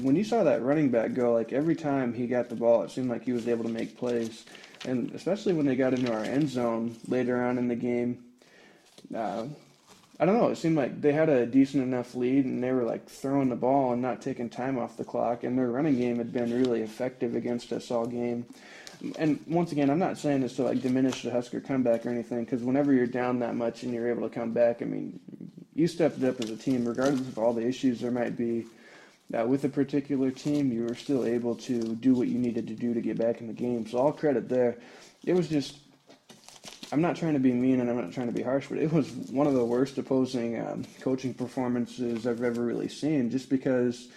when 0.02 0.15
you 0.15 0.26
saw 0.26 0.43
that 0.43 0.62
running 0.62 0.89
back 0.89 1.13
go, 1.13 1.34
like 1.34 1.54
every 1.54 1.76
time 1.76 2.13
he 2.13 2.28
got 2.28 2.50
the 2.50 2.56
ball, 2.56 2.84
it 2.84 2.91
seemed 2.91 3.10
like 3.10 3.24
he 3.24 3.32
was 3.32 3.47
able 3.47 3.63
to 3.63 3.69
make 3.69 3.97
plays, 3.97 4.45
and 4.86 5.12
especially 5.13 5.54
when 5.54 5.65
they 5.65 5.76
got 5.76 5.93
into 5.93 6.13
our 6.13 6.24
end 6.24 6.50
zone 6.50 6.95
later 7.08 7.41
on 7.41 7.58
in 7.58 7.67
the 7.67 7.76
game. 7.76 8.24
Uh, 9.15 9.45
I 10.21 10.25
don't 10.25 10.38
know. 10.38 10.49
It 10.49 10.57
seemed 10.57 10.77
like 10.77 11.01
they 11.01 11.13
had 11.13 11.29
a 11.29 11.47
decent 11.47 11.81
enough 11.81 12.13
lead, 12.13 12.45
and 12.45 12.63
they 12.63 12.71
were 12.71 12.84
like 12.84 13.10
throwing 13.10 13.49
the 13.49 13.55
ball 13.55 13.91
and 13.91 14.03
not 14.03 14.21
taking 14.21 14.51
time 14.51 14.77
off 14.77 14.95
the 14.95 15.03
clock. 15.03 15.43
And 15.43 15.57
their 15.57 15.71
running 15.71 15.97
game 15.97 16.19
had 16.19 16.31
been 16.31 16.53
really 16.55 16.81
effective 16.81 17.36
against 17.36 17.73
us 17.73 17.89
all 17.89 18.05
game. 18.05 18.45
And 19.17 19.43
once 19.47 19.71
again, 19.71 19.89
I'm 19.89 19.97
not 19.97 20.19
saying 20.19 20.41
this 20.41 20.57
to 20.57 20.63
like 20.63 20.84
diminish 20.84 21.23
the 21.23 21.31
Husker 21.31 21.60
comeback 21.60 22.05
or 22.05 22.10
anything, 22.12 22.45
because 22.45 22.62
whenever 22.62 22.93
you're 22.93 23.07
down 23.07 23.39
that 23.39 23.55
much 23.55 23.81
and 23.81 23.91
you're 23.91 24.12
able 24.12 24.29
to 24.29 24.34
come 24.34 24.51
back, 24.53 24.84
I 24.84 24.86
mean, 24.86 25.19
you 25.73 25.88
stepped 25.88 26.23
up 26.23 26.39
as 26.39 26.51
a 26.51 26.55
team, 26.55 26.86
regardless 26.86 27.21
of 27.21 27.39
all 27.39 27.53
the 27.53 27.65
issues 27.65 27.99
there 27.99 28.12
might 28.12 28.38
be. 28.38 28.67
Uh, 29.36 29.45
with 29.47 29.63
a 29.63 29.69
particular 29.69 30.29
team, 30.29 30.71
you 30.71 30.84
were 30.84 30.93
still 30.93 31.25
able 31.25 31.55
to 31.55 31.95
do 31.95 32.13
what 32.13 32.27
you 32.27 32.38
needed 32.38 32.67
to 32.67 32.75
do 32.75 32.93
to 32.93 33.01
get 33.01 33.17
back 33.17 33.41
in 33.41 33.47
the 33.47 33.53
game. 33.53 33.88
So 33.88 33.97
all 33.97 34.12
credit 34.12 34.49
there. 34.49 34.77
It 35.25 35.34
was 35.34 35.47
just 35.47 35.77
I'm 36.91 37.01
not 37.01 37.15
trying 37.15 37.34
to 37.34 37.39
be 37.39 37.54
mean 37.54 37.80
and 37.80 37.89
I'm 37.89 37.95
not 37.95 38.12
trying 38.12 38.27
to 38.27 38.34
be 38.34 38.41
harsh, 38.41 38.67
but 38.67 38.77
it 38.77 38.91
was 38.91 39.10
one 39.12 39.47
of 39.47 39.54
the 39.54 39.63
worst 39.63 39.97
opposing 39.97 40.60
um, 40.60 40.86
coaching 40.99 41.34
performances 41.34 42.27
I've 42.27 42.43
ever 42.43 42.62
really 42.62 42.89
seen. 42.89 43.30
Just 43.30 43.49
because 43.49 44.10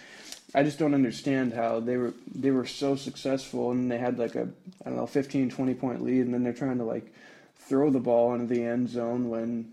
I 0.53 0.63
just 0.63 0.77
don't 0.77 0.93
understand 0.93 1.53
how 1.53 1.79
they 1.79 1.95
were 1.95 2.13
they 2.33 2.51
were 2.51 2.65
so 2.65 2.95
successful 2.95 3.71
and 3.71 3.89
they 3.89 3.97
had 3.97 4.19
like 4.19 4.35
a 4.35 4.49
I 4.85 4.89
don't 4.89 4.97
know 4.97 5.07
15 5.07 5.49
20 5.49 5.73
point 5.75 6.03
lead 6.03 6.21
and 6.21 6.33
then 6.33 6.43
they're 6.43 6.53
trying 6.53 6.77
to 6.79 6.83
like 6.83 7.13
throw 7.55 7.89
the 7.89 7.99
ball 7.99 8.33
into 8.33 8.53
the 8.53 8.63
end 8.63 8.89
zone 8.89 9.29
when 9.29 9.71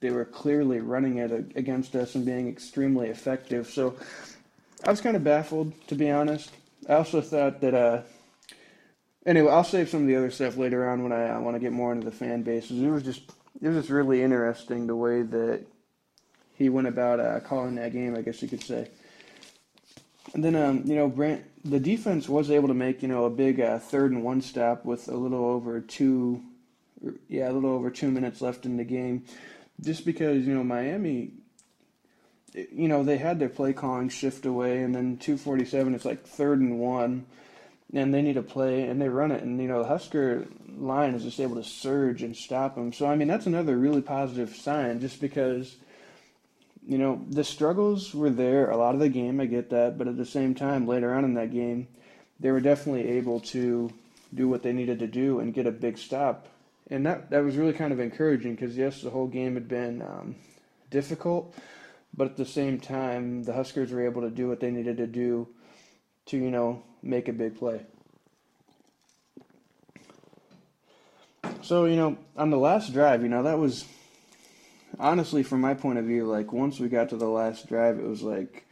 they 0.00 0.10
were 0.10 0.24
clearly 0.24 0.80
running 0.80 1.18
it 1.18 1.52
against 1.54 1.94
us 1.94 2.14
and 2.14 2.24
being 2.24 2.48
extremely 2.48 3.08
effective. 3.08 3.68
So 3.68 3.94
I 4.84 4.90
was 4.90 5.02
kind 5.02 5.16
of 5.16 5.22
baffled 5.22 5.72
to 5.88 5.94
be 5.94 6.10
honest. 6.10 6.50
I 6.88 6.94
also 6.94 7.20
thought 7.20 7.60
that 7.60 7.74
uh, 7.74 8.02
Anyway, 9.24 9.50
I'll 9.50 9.64
save 9.64 9.88
some 9.88 10.02
of 10.02 10.06
the 10.08 10.16
other 10.16 10.30
stuff 10.30 10.56
later 10.56 10.88
on 10.88 11.02
when 11.02 11.12
I, 11.12 11.28
I 11.28 11.38
want 11.38 11.54
to 11.54 11.60
get 11.60 11.72
more 11.72 11.92
into 11.92 12.04
the 12.04 12.16
fan 12.16 12.42
bases. 12.42 12.82
It 12.82 12.88
was 12.88 13.02
just 13.02 13.22
it 13.60 13.68
was 13.68 13.76
just 13.76 13.90
really 13.90 14.22
interesting 14.22 14.86
the 14.86 14.96
way 14.96 15.22
that 15.22 15.64
he 16.54 16.68
went 16.68 16.88
about 16.88 17.20
uh, 17.20 17.40
calling 17.40 17.76
that 17.76 17.92
game. 17.92 18.16
I 18.16 18.22
guess 18.22 18.42
you 18.42 18.48
could 18.48 18.64
say. 18.64 18.88
And 20.34 20.42
then 20.42 20.56
um, 20.56 20.82
you 20.84 20.96
know 20.96 21.40
the 21.64 21.78
defense 21.78 22.28
was 22.28 22.50
able 22.50 22.68
to 22.68 22.74
make 22.74 23.02
you 23.02 23.08
know 23.08 23.24
a 23.24 23.30
big 23.30 23.60
uh, 23.60 23.78
third 23.78 24.10
and 24.10 24.24
one 24.24 24.40
stop 24.40 24.84
with 24.84 25.08
a 25.08 25.16
little 25.16 25.44
over 25.44 25.80
two, 25.80 26.42
yeah, 27.28 27.48
a 27.48 27.52
little 27.52 27.70
over 27.70 27.90
two 27.90 28.10
minutes 28.10 28.40
left 28.40 28.66
in 28.66 28.76
the 28.76 28.84
game, 28.84 29.24
just 29.80 30.04
because 30.04 30.46
you 30.46 30.54
know 30.54 30.64
Miami 30.64 31.32
you 32.54 32.88
know, 32.88 33.02
they 33.02 33.16
had 33.16 33.38
their 33.38 33.48
play 33.48 33.72
calling 33.72 34.08
shift 34.08 34.44
away, 34.44 34.82
and 34.82 34.94
then 34.94 35.16
247, 35.16 35.94
it's 35.94 36.04
like 36.04 36.26
third 36.26 36.60
and 36.60 36.78
one 36.78 37.26
and 37.92 38.12
they 38.12 38.22
need 38.22 38.34
to 38.34 38.42
play 38.42 38.84
and 38.84 39.00
they 39.00 39.08
run 39.08 39.30
it 39.30 39.42
and 39.42 39.60
you 39.60 39.68
know 39.68 39.82
the 39.82 39.88
Husker 39.88 40.46
line 40.78 41.14
is 41.14 41.24
just 41.24 41.40
able 41.40 41.56
to 41.56 41.64
surge 41.64 42.22
and 42.22 42.36
stop 42.36 42.74
them. 42.74 42.92
So 42.92 43.06
I 43.06 43.16
mean 43.16 43.28
that's 43.28 43.46
another 43.46 43.76
really 43.76 44.02
positive 44.02 44.54
sign 44.56 45.00
just 45.00 45.20
because 45.20 45.76
you 46.86 46.98
know 46.98 47.24
the 47.28 47.44
struggles 47.44 48.14
were 48.14 48.30
there 48.30 48.70
a 48.70 48.76
lot 48.76 48.94
of 48.94 49.00
the 49.00 49.08
game 49.08 49.40
I 49.40 49.46
get 49.46 49.70
that 49.70 49.98
but 49.98 50.08
at 50.08 50.16
the 50.16 50.26
same 50.26 50.54
time 50.54 50.86
later 50.86 51.14
on 51.14 51.24
in 51.24 51.34
that 51.34 51.52
game 51.52 51.86
they 52.40 52.50
were 52.50 52.60
definitely 52.60 53.08
able 53.08 53.40
to 53.40 53.92
do 54.34 54.48
what 54.48 54.62
they 54.62 54.72
needed 54.72 54.98
to 54.98 55.06
do 55.06 55.38
and 55.38 55.54
get 55.54 55.66
a 55.66 55.70
big 55.70 55.98
stop. 55.98 56.48
And 56.90 57.06
that 57.06 57.30
that 57.30 57.44
was 57.44 57.56
really 57.56 57.72
kind 57.72 57.92
of 57.92 58.00
encouraging 58.00 58.54
because 58.54 58.76
yes 58.76 59.02
the 59.02 59.10
whole 59.10 59.28
game 59.28 59.54
had 59.54 59.68
been 59.68 60.02
um, 60.02 60.36
difficult 60.90 61.54
but 62.14 62.26
at 62.26 62.36
the 62.36 62.44
same 62.44 62.78
time 62.80 63.44
the 63.44 63.52
Huskers 63.52 63.92
were 63.92 64.04
able 64.04 64.22
to 64.22 64.30
do 64.30 64.48
what 64.48 64.60
they 64.60 64.70
needed 64.70 64.96
to 64.96 65.06
do 65.06 65.48
to 66.26 66.36
you 66.36 66.50
know 66.50 66.82
make 67.02 67.28
a 67.28 67.32
big 67.32 67.58
play. 67.58 67.80
So, 71.62 71.84
you 71.84 71.96
know, 71.96 72.18
on 72.36 72.50
the 72.50 72.58
last 72.58 72.92
drive, 72.92 73.22
you 73.22 73.28
know, 73.28 73.44
that 73.44 73.58
was 73.58 73.84
honestly, 74.98 75.42
from 75.42 75.60
my 75.60 75.74
point 75.74 75.98
of 75.98 76.04
view, 76.04 76.24
like 76.24 76.52
once 76.52 76.78
we 76.80 76.88
got 76.88 77.10
to 77.10 77.16
the 77.16 77.28
last 77.28 77.68
drive, 77.68 77.98
it 77.98 78.06
was 78.06 78.22
like, 78.22 78.66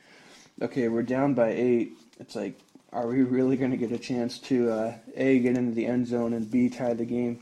okay, 0.61 0.89
we're 0.89 1.03
down 1.03 1.35
by 1.35 1.51
eight. 1.51 1.93
It's 2.19 2.35
like, 2.35 2.59
are 2.93 3.07
we 3.07 3.23
really 3.23 3.57
going 3.57 3.71
to 3.71 3.77
get 3.77 3.93
a 3.93 3.99
chance 3.99 4.39
to 4.39 4.71
uh, 4.71 4.95
a 5.17 5.39
get 5.39 5.57
into 5.57 5.73
the 5.73 5.87
end 5.87 6.09
zone 6.09 6.33
and 6.33 6.51
b 6.51 6.69
tie 6.69 6.95
the 6.95 7.05
game? 7.05 7.41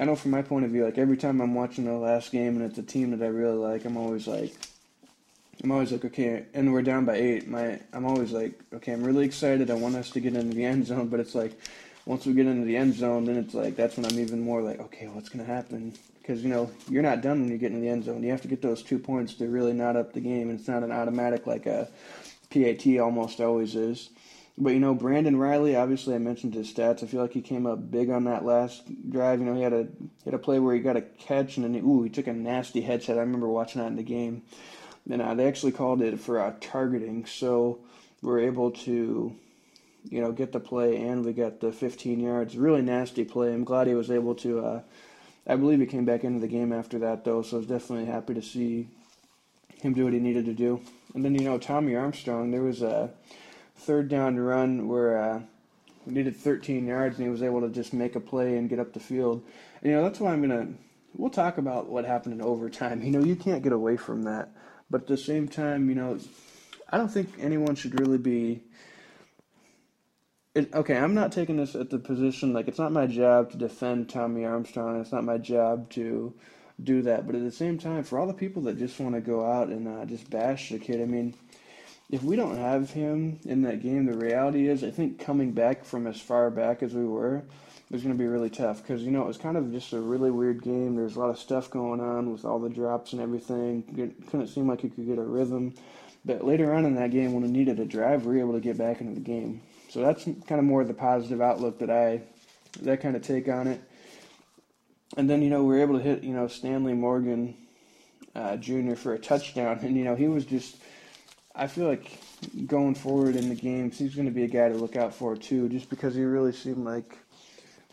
I 0.00 0.04
know 0.04 0.16
from 0.16 0.30
my 0.30 0.42
point 0.42 0.64
of 0.64 0.70
view, 0.70 0.84
like 0.84 0.98
every 0.98 1.16
time 1.16 1.40
I'm 1.40 1.54
watching 1.54 1.84
the 1.84 1.92
last 1.92 2.32
game 2.32 2.56
and 2.56 2.62
it's 2.62 2.78
a 2.78 2.82
team 2.82 3.10
that 3.10 3.24
I 3.24 3.28
really 3.28 3.58
like, 3.58 3.84
I'm 3.84 3.96
always 3.96 4.26
like, 4.26 4.54
I'm 5.62 5.70
always 5.70 5.92
like, 5.92 6.04
okay, 6.04 6.46
and 6.54 6.72
we're 6.72 6.82
down 6.82 7.04
by 7.04 7.16
eight. 7.16 7.46
My, 7.46 7.80
I'm 7.92 8.04
always 8.04 8.32
like, 8.32 8.60
okay, 8.74 8.92
I'm 8.92 9.04
really 9.04 9.24
excited. 9.24 9.70
I 9.70 9.74
want 9.74 9.94
us 9.94 10.10
to 10.10 10.20
get 10.20 10.34
into 10.34 10.54
the 10.54 10.64
end 10.64 10.86
zone, 10.86 11.08
but 11.08 11.20
it's 11.20 11.34
like, 11.34 11.58
once 12.04 12.26
we 12.26 12.32
get 12.32 12.46
into 12.46 12.66
the 12.66 12.76
end 12.76 12.94
zone, 12.94 13.24
then 13.24 13.36
it's 13.36 13.54
like 13.54 13.76
that's 13.76 13.96
when 13.96 14.06
I'm 14.06 14.18
even 14.18 14.40
more 14.40 14.60
like, 14.60 14.80
okay, 14.80 15.06
what's 15.06 15.30
to 15.30 15.44
happen? 15.44 15.94
Because 16.20 16.42
you 16.42 16.48
know 16.48 16.70
you're 16.88 17.02
not 17.02 17.20
done 17.20 17.42
when 17.42 17.50
you 17.50 17.58
get 17.58 17.72
in 17.72 17.80
the 17.80 17.88
end 17.88 18.04
zone. 18.04 18.22
You 18.22 18.30
have 18.30 18.42
to 18.42 18.48
get 18.48 18.62
those 18.62 18.82
two 18.82 18.98
points 18.98 19.34
to 19.34 19.48
really 19.48 19.72
not 19.72 19.96
up 19.96 20.12
the 20.12 20.20
game, 20.20 20.50
and 20.50 20.58
it's 20.58 20.68
not 20.68 20.82
an 20.82 20.92
automatic 20.92 21.46
like 21.46 21.66
a 21.66 21.88
PAT 22.50 22.98
almost 22.98 23.40
always 23.40 23.76
is. 23.76 24.10
But 24.58 24.74
you 24.74 24.80
know, 24.80 24.94
Brandon 24.94 25.36
Reilly, 25.36 25.76
obviously 25.76 26.14
I 26.14 26.18
mentioned 26.18 26.54
his 26.54 26.72
stats. 26.72 27.02
I 27.02 27.06
feel 27.06 27.22
like 27.22 27.32
he 27.32 27.40
came 27.40 27.66
up 27.66 27.90
big 27.90 28.10
on 28.10 28.24
that 28.24 28.44
last 28.44 28.82
drive. 29.10 29.38
You 29.40 29.46
know, 29.46 29.54
he 29.54 29.62
had 29.62 29.72
a 29.72 29.84
he 29.84 30.24
had 30.24 30.34
a 30.34 30.38
play 30.38 30.58
where 30.58 30.74
he 30.74 30.80
got 30.80 30.96
a 30.96 31.02
catch 31.02 31.56
and 31.56 31.64
then 31.64 31.74
he, 31.74 31.80
ooh, 31.80 32.02
he 32.02 32.10
took 32.10 32.26
a 32.26 32.32
nasty 32.32 32.82
headshot. 32.82 33.16
I 33.16 33.20
remember 33.20 33.48
watching 33.48 33.80
that 33.80 33.88
in 33.88 33.96
the 33.96 34.02
game. 34.02 34.42
And 35.10 35.38
they 35.38 35.46
actually 35.46 35.72
called 35.72 36.00
it 36.00 36.20
for 36.20 36.40
uh, 36.40 36.54
targeting, 36.60 37.26
so 37.26 37.80
we're 38.22 38.40
able 38.40 38.70
to 38.70 39.34
you 40.08 40.20
know, 40.20 40.32
get 40.32 40.52
the 40.52 40.60
play 40.60 40.96
and 40.96 41.24
we 41.24 41.32
got 41.32 41.60
the 41.60 41.72
15 41.72 42.20
yards. 42.20 42.56
Really 42.56 42.82
nasty 42.82 43.24
play. 43.24 43.52
I'm 43.52 43.64
glad 43.64 43.86
he 43.86 43.94
was 43.94 44.10
able 44.10 44.34
to. 44.36 44.64
Uh, 44.64 44.82
I 45.46 45.56
believe 45.56 45.80
he 45.80 45.86
came 45.86 46.04
back 46.04 46.24
into 46.24 46.40
the 46.40 46.48
game 46.48 46.72
after 46.72 46.98
that 47.00 47.24
though, 47.24 47.42
so 47.42 47.56
I 47.56 47.58
was 47.58 47.66
definitely 47.66 48.06
happy 48.06 48.34
to 48.34 48.42
see 48.42 48.88
him 49.80 49.92
do 49.92 50.04
what 50.04 50.12
he 50.12 50.20
needed 50.20 50.44
to 50.46 50.54
do. 50.54 50.80
And 51.14 51.24
then 51.24 51.34
you 51.34 51.44
know 51.44 51.58
Tommy 51.58 51.94
Armstrong, 51.96 52.50
there 52.50 52.62
was 52.62 52.82
a 52.82 53.10
third 53.76 54.08
down 54.08 54.38
run 54.38 54.88
where 54.88 55.18
uh, 55.18 55.40
we 56.06 56.14
needed 56.14 56.36
13 56.36 56.86
yards 56.86 57.18
and 57.18 57.26
he 57.26 57.30
was 57.30 57.42
able 57.42 57.60
to 57.60 57.68
just 57.68 57.92
make 57.92 58.14
a 58.14 58.20
play 58.20 58.56
and 58.56 58.68
get 58.68 58.78
up 58.78 58.92
the 58.92 59.00
field. 59.00 59.42
And, 59.82 59.90
you 59.90 59.96
know 59.96 60.02
that's 60.02 60.20
why 60.20 60.32
I'm 60.32 60.40
gonna. 60.40 60.68
We'll 61.14 61.30
talk 61.30 61.58
about 61.58 61.90
what 61.90 62.06
happened 62.06 62.34
in 62.34 62.42
overtime. 62.42 63.02
You 63.04 63.10
know 63.10 63.24
you 63.24 63.36
can't 63.36 63.62
get 63.62 63.72
away 63.72 63.96
from 63.96 64.22
that, 64.24 64.50
but 64.92 65.00
at 65.02 65.06
the 65.08 65.16
same 65.16 65.48
time, 65.48 65.88
you 65.88 65.96
know, 65.96 66.18
I 66.88 66.98
don't 66.98 67.08
think 67.08 67.30
anyone 67.40 67.74
should 67.74 67.98
really 67.98 68.18
be 68.18 68.62
it, 70.54 70.72
okay, 70.74 70.98
I'm 70.98 71.14
not 71.14 71.32
taking 71.32 71.56
this 71.56 71.74
at 71.74 71.88
the 71.88 71.98
position 71.98 72.52
like 72.52 72.68
it's 72.68 72.78
not 72.78 72.92
my 72.92 73.06
job 73.06 73.50
to 73.52 73.56
defend 73.56 74.10
Tommy 74.10 74.44
Armstrong. 74.44 75.00
It's 75.00 75.10
not 75.10 75.24
my 75.24 75.38
job 75.38 75.88
to 75.92 76.34
do 76.82 77.00
that. 77.02 77.26
But 77.26 77.36
at 77.36 77.42
the 77.42 77.50
same 77.50 77.78
time, 77.78 78.04
for 78.04 78.18
all 78.18 78.26
the 78.26 78.34
people 78.34 78.60
that 78.62 78.78
just 78.78 79.00
want 79.00 79.14
to 79.14 79.22
go 79.22 79.50
out 79.50 79.68
and 79.68 79.88
uh, 79.88 80.04
just 80.04 80.28
bash 80.28 80.68
the 80.68 80.78
kid, 80.78 81.00
I 81.00 81.06
mean, 81.06 81.34
if 82.10 82.22
we 82.22 82.36
don't 82.36 82.58
have 82.58 82.90
him 82.90 83.40
in 83.46 83.62
that 83.62 83.82
game, 83.82 84.04
the 84.04 84.16
reality 84.16 84.68
is, 84.68 84.84
I 84.84 84.90
think 84.90 85.18
coming 85.18 85.52
back 85.52 85.86
from 85.86 86.06
as 86.06 86.20
far 86.20 86.50
back 86.50 86.82
as 86.82 86.92
we 86.92 87.06
were 87.06 87.44
is 87.92 88.02
going 88.02 88.14
to 88.14 88.18
be 88.18 88.26
really 88.26 88.50
tough 88.50 88.82
because 88.82 89.02
you 89.02 89.10
know 89.10 89.22
it 89.22 89.26
was 89.26 89.36
kind 89.36 89.56
of 89.56 89.70
just 89.70 89.92
a 89.92 90.00
really 90.00 90.30
weird 90.30 90.62
game. 90.62 90.96
There's 90.96 91.16
a 91.16 91.20
lot 91.20 91.30
of 91.30 91.38
stuff 91.38 91.70
going 91.70 92.00
on 92.00 92.32
with 92.32 92.44
all 92.44 92.58
the 92.58 92.70
drops 92.70 93.12
and 93.12 93.20
everything. 93.20 93.84
It 93.96 94.30
couldn't 94.30 94.48
seem 94.48 94.66
like 94.66 94.82
you 94.82 94.90
could 94.90 95.06
get 95.06 95.18
a 95.18 95.22
rhythm. 95.22 95.74
But 96.24 96.44
later 96.44 96.72
on 96.72 96.86
in 96.86 96.94
that 96.94 97.10
game, 97.10 97.32
when 97.32 97.42
we 97.42 97.50
needed 97.50 97.78
a 97.80 97.84
drive, 97.84 98.24
we 98.24 98.34
were 98.34 98.40
able 98.40 98.52
to 98.54 98.60
get 98.60 98.78
back 98.78 99.00
into 99.00 99.14
the 99.14 99.20
game. 99.20 99.60
So 99.90 100.00
that's 100.00 100.24
kind 100.24 100.58
of 100.58 100.64
more 100.64 100.84
the 100.84 100.94
positive 100.94 101.42
outlook 101.42 101.78
that 101.80 101.90
I 101.90 102.22
that 102.80 103.02
kind 103.02 103.14
of 103.14 103.22
take 103.22 103.48
on 103.48 103.66
it. 103.66 103.82
And 105.16 105.28
then 105.28 105.42
you 105.42 105.50
know 105.50 105.62
we 105.62 105.74
were 105.74 105.82
able 105.82 105.98
to 105.98 106.02
hit 106.02 106.24
you 106.24 106.32
know 106.32 106.48
Stanley 106.48 106.94
Morgan 106.94 107.54
uh, 108.34 108.56
Jr. 108.56 108.94
for 108.94 109.12
a 109.12 109.18
touchdown, 109.18 109.78
and 109.82 109.96
you 109.96 110.04
know 110.04 110.16
he 110.16 110.28
was 110.28 110.44
just. 110.46 110.76
I 111.54 111.66
feel 111.66 111.86
like 111.86 112.18
going 112.66 112.94
forward 112.94 113.36
in 113.36 113.50
the 113.50 113.54
games, 113.54 113.98
he's 113.98 114.14
going 114.14 114.26
to 114.26 114.32
be 114.32 114.44
a 114.44 114.48
guy 114.48 114.70
to 114.70 114.74
look 114.74 114.96
out 114.96 115.14
for 115.14 115.36
too, 115.36 115.68
just 115.68 115.90
because 115.90 116.14
he 116.14 116.22
really 116.22 116.52
seemed 116.52 116.82
like, 116.82 117.18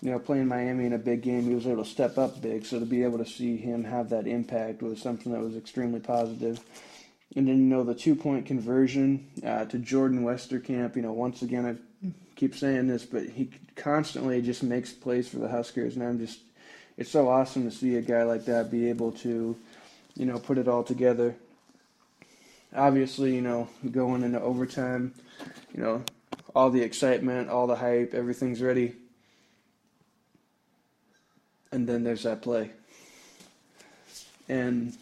you 0.01 0.11
know, 0.11 0.19
playing 0.19 0.47
Miami 0.47 0.85
in 0.85 0.93
a 0.93 0.97
big 0.97 1.21
game, 1.21 1.43
he 1.43 1.53
was 1.53 1.67
able 1.67 1.83
to 1.83 1.89
step 1.89 2.17
up 2.17 2.41
big. 2.41 2.65
So 2.65 2.79
to 2.79 2.85
be 2.85 3.03
able 3.03 3.17
to 3.17 3.25
see 3.25 3.57
him 3.57 3.83
have 3.83 4.09
that 4.09 4.27
impact 4.27 4.81
was 4.81 5.01
something 5.01 5.31
that 5.33 5.41
was 5.41 5.55
extremely 5.55 5.99
positive. 5.99 6.59
And 7.35 7.47
then, 7.47 7.57
you 7.57 7.65
know, 7.65 7.83
the 7.83 7.93
two 7.93 8.15
point 8.15 8.45
conversion 8.45 9.27
uh, 9.45 9.65
to 9.65 9.77
Jordan 9.77 10.23
Westerkamp, 10.23 10.95
you 10.95 11.01
know, 11.01 11.13
once 11.13 11.41
again, 11.41 11.65
I 11.65 12.11
keep 12.35 12.55
saying 12.55 12.87
this, 12.87 13.05
but 13.05 13.23
he 13.29 13.49
constantly 13.75 14.41
just 14.41 14.63
makes 14.63 14.93
plays 14.93 15.27
for 15.27 15.37
the 15.37 15.49
Huskers. 15.49 15.95
And 15.95 16.03
I'm 16.03 16.17
just, 16.17 16.39
it's 16.97 17.11
so 17.11 17.27
awesome 17.27 17.69
to 17.69 17.75
see 17.75 17.97
a 17.97 18.01
guy 18.01 18.23
like 18.23 18.45
that 18.45 18.71
be 18.71 18.89
able 18.89 19.11
to, 19.11 19.55
you 20.15 20.25
know, 20.25 20.39
put 20.39 20.57
it 20.57 20.67
all 20.67 20.83
together. 20.83 21.35
Obviously, 22.73 23.35
you 23.35 23.41
know, 23.41 23.67
going 23.91 24.23
into 24.23 24.39
overtime, 24.39 25.13
you 25.73 25.81
know, 25.81 26.03
all 26.55 26.69
the 26.69 26.81
excitement, 26.81 27.49
all 27.49 27.67
the 27.67 27.75
hype, 27.75 28.13
everything's 28.13 28.61
ready. 28.61 28.95
And 31.71 31.87
then 31.87 32.03
there's 32.03 32.23
that 32.23 32.41
play. 32.41 32.71
And 34.47 34.97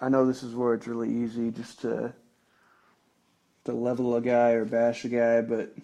I 0.00 0.08
know 0.08 0.26
this 0.26 0.42
is 0.42 0.54
where 0.54 0.74
it's 0.74 0.86
really 0.86 1.10
easy 1.10 1.50
just 1.50 1.80
to 1.82 2.12
to 3.64 3.72
level 3.72 4.14
a 4.14 4.20
guy 4.20 4.50
or 4.50 4.64
bash 4.64 5.04
a 5.04 5.08
guy, 5.08 5.40
but 5.40 5.74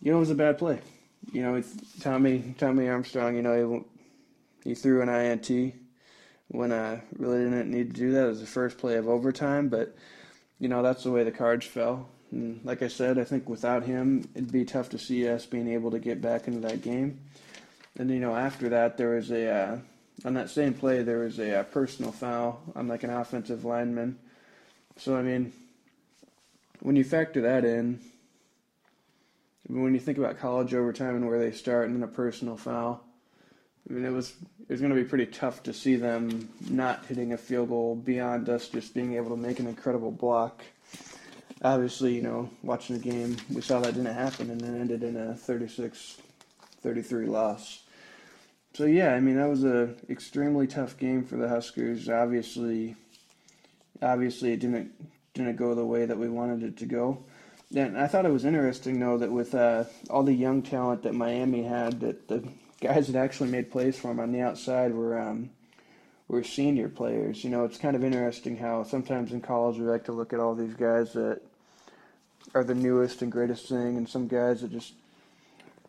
you 0.00 0.12
know 0.12 0.18
it 0.18 0.20
was 0.20 0.30
a 0.30 0.34
bad 0.34 0.58
play. 0.58 0.80
You 1.32 1.42
know, 1.42 1.62
Tommy 2.00 2.54
Tommy 2.58 2.88
Armstrong. 2.88 3.36
You 3.36 3.42
know 3.42 3.84
he 4.64 4.70
he 4.70 4.74
threw 4.74 5.02
an 5.02 5.08
INT 5.08 5.74
when 6.48 6.72
I 6.72 7.02
really 7.16 7.44
didn't 7.44 7.70
need 7.70 7.94
to 7.94 8.00
do 8.00 8.12
that. 8.12 8.24
It 8.24 8.28
was 8.28 8.40
the 8.40 8.46
first 8.46 8.78
play 8.78 8.96
of 8.96 9.08
overtime, 9.08 9.68
but 9.68 9.96
you 10.58 10.68
know 10.68 10.82
that's 10.82 11.04
the 11.04 11.10
way 11.10 11.24
the 11.24 11.32
cards 11.32 11.66
fell. 11.66 12.08
And 12.30 12.60
like 12.64 12.82
I 12.82 12.88
said, 12.88 13.18
I 13.18 13.24
think 13.24 13.48
without 13.48 13.84
him, 13.84 14.28
it'd 14.34 14.52
be 14.52 14.64
tough 14.64 14.90
to 14.90 14.98
see 14.98 15.28
us 15.28 15.46
being 15.46 15.68
able 15.68 15.90
to 15.90 15.98
get 15.98 16.20
back 16.20 16.46
into 16.48 16.60
that 16.60 16.82
game. 16.82 17.20
And 17.98 18.10
you 18.10 18.20
know, 18.20 18.34
after 18.34 18.70
that, 18.70 18.96
there 18.96 19.10
was 19.10 19.30
a 19.30 19.50
uh, 19.50 19.78
on 20.24 20.34
that 20.34 20.50
same 20.50 20.74
play, 20.74 21.02
there 21.02 21.18
was 21.18 21.38
a, 21.38 21.50
a 21.50 21.60
uh, 21.60 21.62
personal 21.64 22.12
foul 22.12 22.62
on 22.74 22.88
like 22.88 23.02
an 23.02 23.10
offensive 23.10 23.64
lineman. 23.64 24.18
So 24.96 25.16
I 25.16 25.22
mean, 25.22 25.52
when 26.80 26.96
you 26.96 27.04
factor 27.04 27.42
that 27.42 27.64
in, 27.64 28.00
when 29.68 29.94
you 29.94 30.00
think 30.00 30.18
about 30.18 30.38
college 30.38 30.74
overtime 30.74 31.16
and 31.16 31.28
where 31.28 31.38
they 31.38 31.52
start, 31.52 31.88
and 31.88 31.96
then 31.96 32.02
a 32.02 32.12
personal 32.12 32.56
foul, 32.56 33.04
I 33.88 33.92
mean 33.92 34.04
it 34.04 34.10
was 34.10 34.34
it 34.60 34.70
was 34.70 34.80
going 34.80 34.94
to 34.94 35.00
be 35.00 35.08
pretty 35.08 35.26
tough 35.26 35.62
to 35.64 35.74
see 35.74 35.96
them 35.96 36.48
not 36.70 37.04
hitting 37.06 37.32
a 37.32 37.36
field 37.36 37.68
goal 37.68 37.94
beyond 37.94 38.48
us 38.48 38.68
just 38.68 38.94
being 38.94 39.14
able 39.14 39.30
to 39.30 39.36
make 39.36 39.58
an 39.58 39.66
incredible 39.66 40.10
block. 40.10 40.62
Obviously, 41.64 42.14
you 42.14 42.22
know, 42.22 42.50
watching 42.62 42.98
the 42.98 43.02
game, 43.02 43.36
we 43.52 43.60
saw 43.60 43.80
that 43.80 43.94
didn't 43.94 44.12
happen, 44.14 44.50
and 44.50 44.60
then 44.60 44.80
ended 44.80 45.02
in 45.04 45.16
a 45.16 45.36
36-33 46.84 47.28
loss 47.28 47.82
so 48.74 48.86
yeah, 48.86 49.12
I 49.12 49.20
mean 49.20 49.36
that 49.36 49.48
was 49.48 49.64
a 49.64 49.94
extremely 50.08 50.66
tough 50.66 50.96
game 50.96 51.24
for 51.24 51.36
the 51.36 51.48
Huskers. 51.48 52.08
Obviously, 52.08 52.96
obviously 54.00 54.52
it 54.52 54.60
didn't 54.60 54.92
didn't 55.34 55.56
go 55.56 55.74
the 55.74 55.84
way 55.84 56.06
that 56.06 56.18
we 56.18 56.28
wanted 56.28 56.62
it 56.62 56.76
to 56.78 56.86
go. 56.86 57.24
And 57.74 57.98
I 57.98 58.06
thought 58.06 58.26
it 58.26 58.32
was 58.32 58.44
interesting 58.44 58.98
though 58.98 59.18
that 59.18 59.30
with 59.30 59.54
uh, 59.54 59.84
all 60.08 60.22
the 60.22 60.32
young 60.32 60.62
talent 60.62 61.02
that 61.02 61.14
Miami 61.14 61.62
had, 61.62 62.00
that 62.00 62.28
the 62.28 62.48
guys 62.80 63.08
that 63.08 63.18
actually 63.18 63.50
made 63.50 63.70
plays 63.70 63.98
for 63.98 64.08
them 64.08 64.20
on 64.20 64.32
the 64.32 64.40
outside 64.40 64.94
were 64.94 65.20
um, 65.20 65.50
were 66.28 66.42
senior 66.42 66.88
players. 66.88 67.44
You 67.44 67.50
know, 67.50 67.66
it's 67.66 67.78
kind 67.78 67.94
of 67.94 68.02
interesting 68.02 68.56
how 68.56 68.84
sometimes 68.84 69.32
in 69.32 69.42
college 69.42 69.76
we 69.76 69.84
like 69.84 70.04
to 70.04 70.12
look 70.12 70.32
at 70.32 70.40
all 70.40 70.54
these 70.54 70.74
guys 70.74 71.12
that 71.12 71.42
are 72.54 72.64
the 72.64 72.74
newest 72.74 73.20
and 73.20 73.30
greatest 73.30 73.68
thing, 73.68 73.98
and 73.98 74.08
some 74.08 74.28
guys 74.28 74.62
that 74.62 74.72
just 74.72 74.94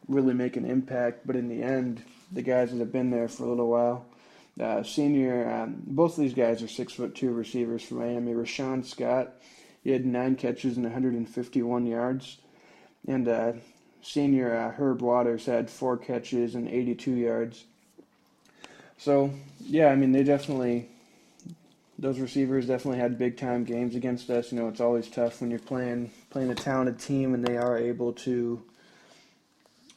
really 0.07 0.33
make 0.33 0.57
an 0.57 0.65
impact. 0.65 1.25
But 1.25 1.35
in 1.35 1.47
the 1.47 1.63
end, 1.63 2.03
the 2.31 2.41
guys 2.41 2.71
that 2.71 2.79
have 2.79 2.91
been 2.91 3.11
there 3.11 3.27
for 3.27 3.43
a 3.43 3.49
little 3.49 3.69
while. 3.69 4.05
Uh, 4.59 4.83
senior, 4.83 5.49
um, 5.51 5.81
both 5.85 6.17
of 6.17 6.23
these 6.23 6.33
guys 6.33 6.61
are 6.61 6.67
six 6.67 6.93
foot 6.93 7.15
two 7.15 7.31
receivers 7.31 7.81
for 7.83 7.95
Miami. 7.95 8.33
Rashawn 8.33 8.85
Scott, 8.85 9.33
he 9.83 9.91
had 9.91 10.05
nine 10.05 10.35
catches 10.35 10.77
and 10.77 10.85
151 10.85 11.87
yards, 11.87 12.37
and 13.07 13.27
uh, 13.27 13.53
senior 14.03 14.55
uh, 14.55 14.71
Herb 14.71 15.01
Waters 15.01 15.47
had 15.47 15.71
four 15.71 15.97
catches 15.97 16.53
and 16.53 16.67
82 16.67 17.11
yards. 17.11 17.63
So 18.97 19.33
yeah, 19.59 19.87
I 19.87 19.95
mean 19.95 20.11
they 20.11 20.23
definitely, 20.23 20.87
those 21.97 22.19
receivers 22.19 22.67
definitely 22.67 22.99
had 22.99 23.17
big 23.17 23.37
time 23.37 23.63
games 23.63 23.95
against 23.95 24.29
us. 24.29 24.51
You 24.51 24.59
know 24.59 24.67
it's 24.67 24.81
always 24.81 25.09
tough 25.09 25.41
when 25.41 25.49
you're 25.49 25.59
playing 25.59 26.11
playing 26.29 26.51
a 26.51 26.55
talented 26.55 26.99
team 26.99 27.33
and 27.33 27.43
they 27.43 27.57
are 27.57 27.75
able 27.75 28.13
to 28.13 28.63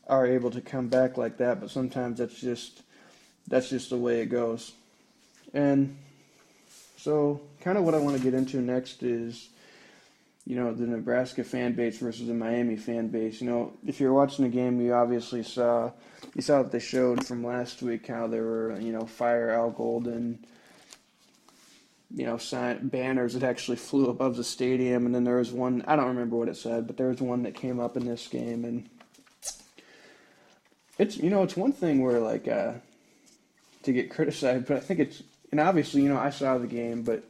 are 0.07 0.27
able 0.27 0.51
to 0.51 0.61
come 0.61 0.89
back 0.89 1.17
like 1.17 1.39
that, 1.39 1.61
but 1.61 1.71
sometimes 1.71 2.19
that's 2.19 2.41
just 2.41 2.83
that's 3.49 3.69
just 3.69 3.91
the 3.91 3.97
way 3.97 4.21
it 4.21 4.27
goes. 4.27 4.73
And 5.55 5.97
so 6.97 7.41
kind 7.61 7.79
of 7.79 7.85
what 7.85 7.95
I 7.95 7.99
want 7.99 8.17
to 8.17 8.23
get 8.23 8.35
into 8.35 8.59
next 8.59 9.03
is 9.03 9.49
you 10.47 10.55
know, 10.55 10.73
the 10.73 10.87
Nebraska 10.87 11.43
fan 11.43 11.73
base 11.73 11.99
versus 11.99 12.29
the 12.29 12.35
Miami 12.35 12.77
fan 12.77 13.09
base. 13.09 13.41
You 13.41 13.51
know, 13.51 13.73
if 13.85 13.99
you're 13.99 14.13
watching 14.13 14.45
the 14.45 14.51
game, 14.51 14.81
you 14.81 14.95
obviously 14.95 15.43
saw 15.43 15.91
you 16.35 16.43
saw 16.43 16.63
that 16.63 16.71
they 16.71 16.79
showed 16.79 17.27
from 17.27 17.45
last 17.45 17.83
week 17.83 18.07
how 18.07 18.29
there 18.29 18.45
were 18.45 18.79
you 18.81 18.93
know 18.93 19.07
fire 19.07 19.51
Al 19.51 19.71
Golden, 19.71 20.39
you 22.15 22.27
know, 22.27 22.39
sign, 22.39 22.87
banners 22.87 23.35
that 23.35 23.43
actually 23.43 23.77
flew 23.77 24.09
above 24.09 24.37
the 24.37 24.45
stadium, 24.45 25.05
and 25.05 25.13
then 25.13 25.25
there 25.25 25.39
was 25.39 25.51
one 25.51 25.83
I 25.89 25.97
don't 25.97 26.07
remember 26.07 26.37
what 26.37 26.49
it 26.49 26.57
said, 26.57 26.87
but 26.87 26.97
there 26.97 27.09
was 27.09 27.21
one 27.21 27.43
that 27.43 27.57
came 27.57 27.81
up 27.81 27.97
in 27.97 28.07
this 28.07 28.29
game, 28.29 28.65
and 28.65 28.89
it's 30.99 31.17
you 31.17 31.31
know 31.31 31.43
it's 31.43 31.57
one 31.57 31.73
thing 31.73 32.03
where 32.03 32.21
like 32.21 32.49
uh, 32.49 32.75
to 33.83 33.93
get 33.93 34.11
criticized, 34.11 34.67
but 34.67 34.77
I 34.77 34.81
think 34.81 35.01
it's 35.01 35.23
and 35.51 35.61
obviously 35.61 36.03
you 36.03 36.09
know 36.09 36.19
I 36.19 36.31
saw 36.31 36.59
the 36.59 36.67
game, 36.67 37.03
but 37.03 37.23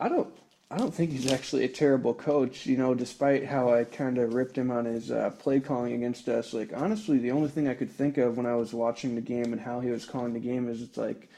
I 0.00 0.08
don't 0.08 0.28
I 0.70 0.78
don't 0.78 0.92
think 0.92 1.12
he's 1.12 1.30
actually 1.30 1.64
a 1.64 1.68
terrible 1.68 2.14
coach. 2.14 2.66
You 2.66 2.76
know, 2.76 2.94
despite 2.94 3.46
how 3.46 3.72
I 3.72 3.84
kind 3.84 4.18
of 4.18 4.34
ripped 4.34 4.58
him 4.58 4.70
on 4.70 4.84
his 4.84 5.10
uh, 5.10 5.30
play 5.38 5.60
calling 5.60 5.94
against 5.94 6.28
us. 6.28 6.52
Like 6.52 6.72
honestly, 6.74 7.18
the 7.18 7.30
only 7.30 7.48
thing 7.48 7.68
I 7.68 7.74
could 7.74 7.90
think 7.90 8.18
of 8.18 8.36
when 8.36 8.46
I 8.46 8.56
was 8.56 8.74
watching 8.74 9.14
the 9.14 9.20
game 9.20 9.52
and 9.52 9.60
how 9.60 9.80
he 9.80 9.90
was 9.90 10.04
calling 10.04 10.32
the 10.32 10.40
game 10.40 10.68
is 10.68 10.82
it's 10.82 10.96
like, 10.96 11.28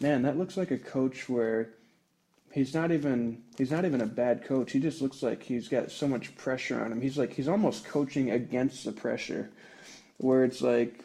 man, 0.00 0.22
that 0.22 0.38
looks 0.38 0.56
like 0.56 0.70
a 0.70 0.78
coach 0.78 1.28
where 1.28 1.68
he's 2.56 2.74
not 2.74 2.90
even 2.90 3.42
he's 3.58 3.70
not 3.70 3.84
even 3.84 4.00
a 4.00 4.06
bad 4.06 4.44
coach. 4.44 4.72
He 4.72 4.80
just 4.80 5.02
looks 5.02 5.22
like 5.22 5.42
he's 5.42 5.68
got 5.68 5.90
so 5.90 6.08
much 6.08 6.34
pressure 6.36 6.82
on 6.82 6.90
him. 6.90 7.00
He's 7.00 7.18
like 7.18 7.34
he's 7.34 7.48
almost 7.48 7.84
coaching 7.84 8.30
against 8.30 8.84
the 8.84 8.92
pressure, 8.92 9.50
where 10.18 10.44
it's 10.44 10.62
like 10.62 11.04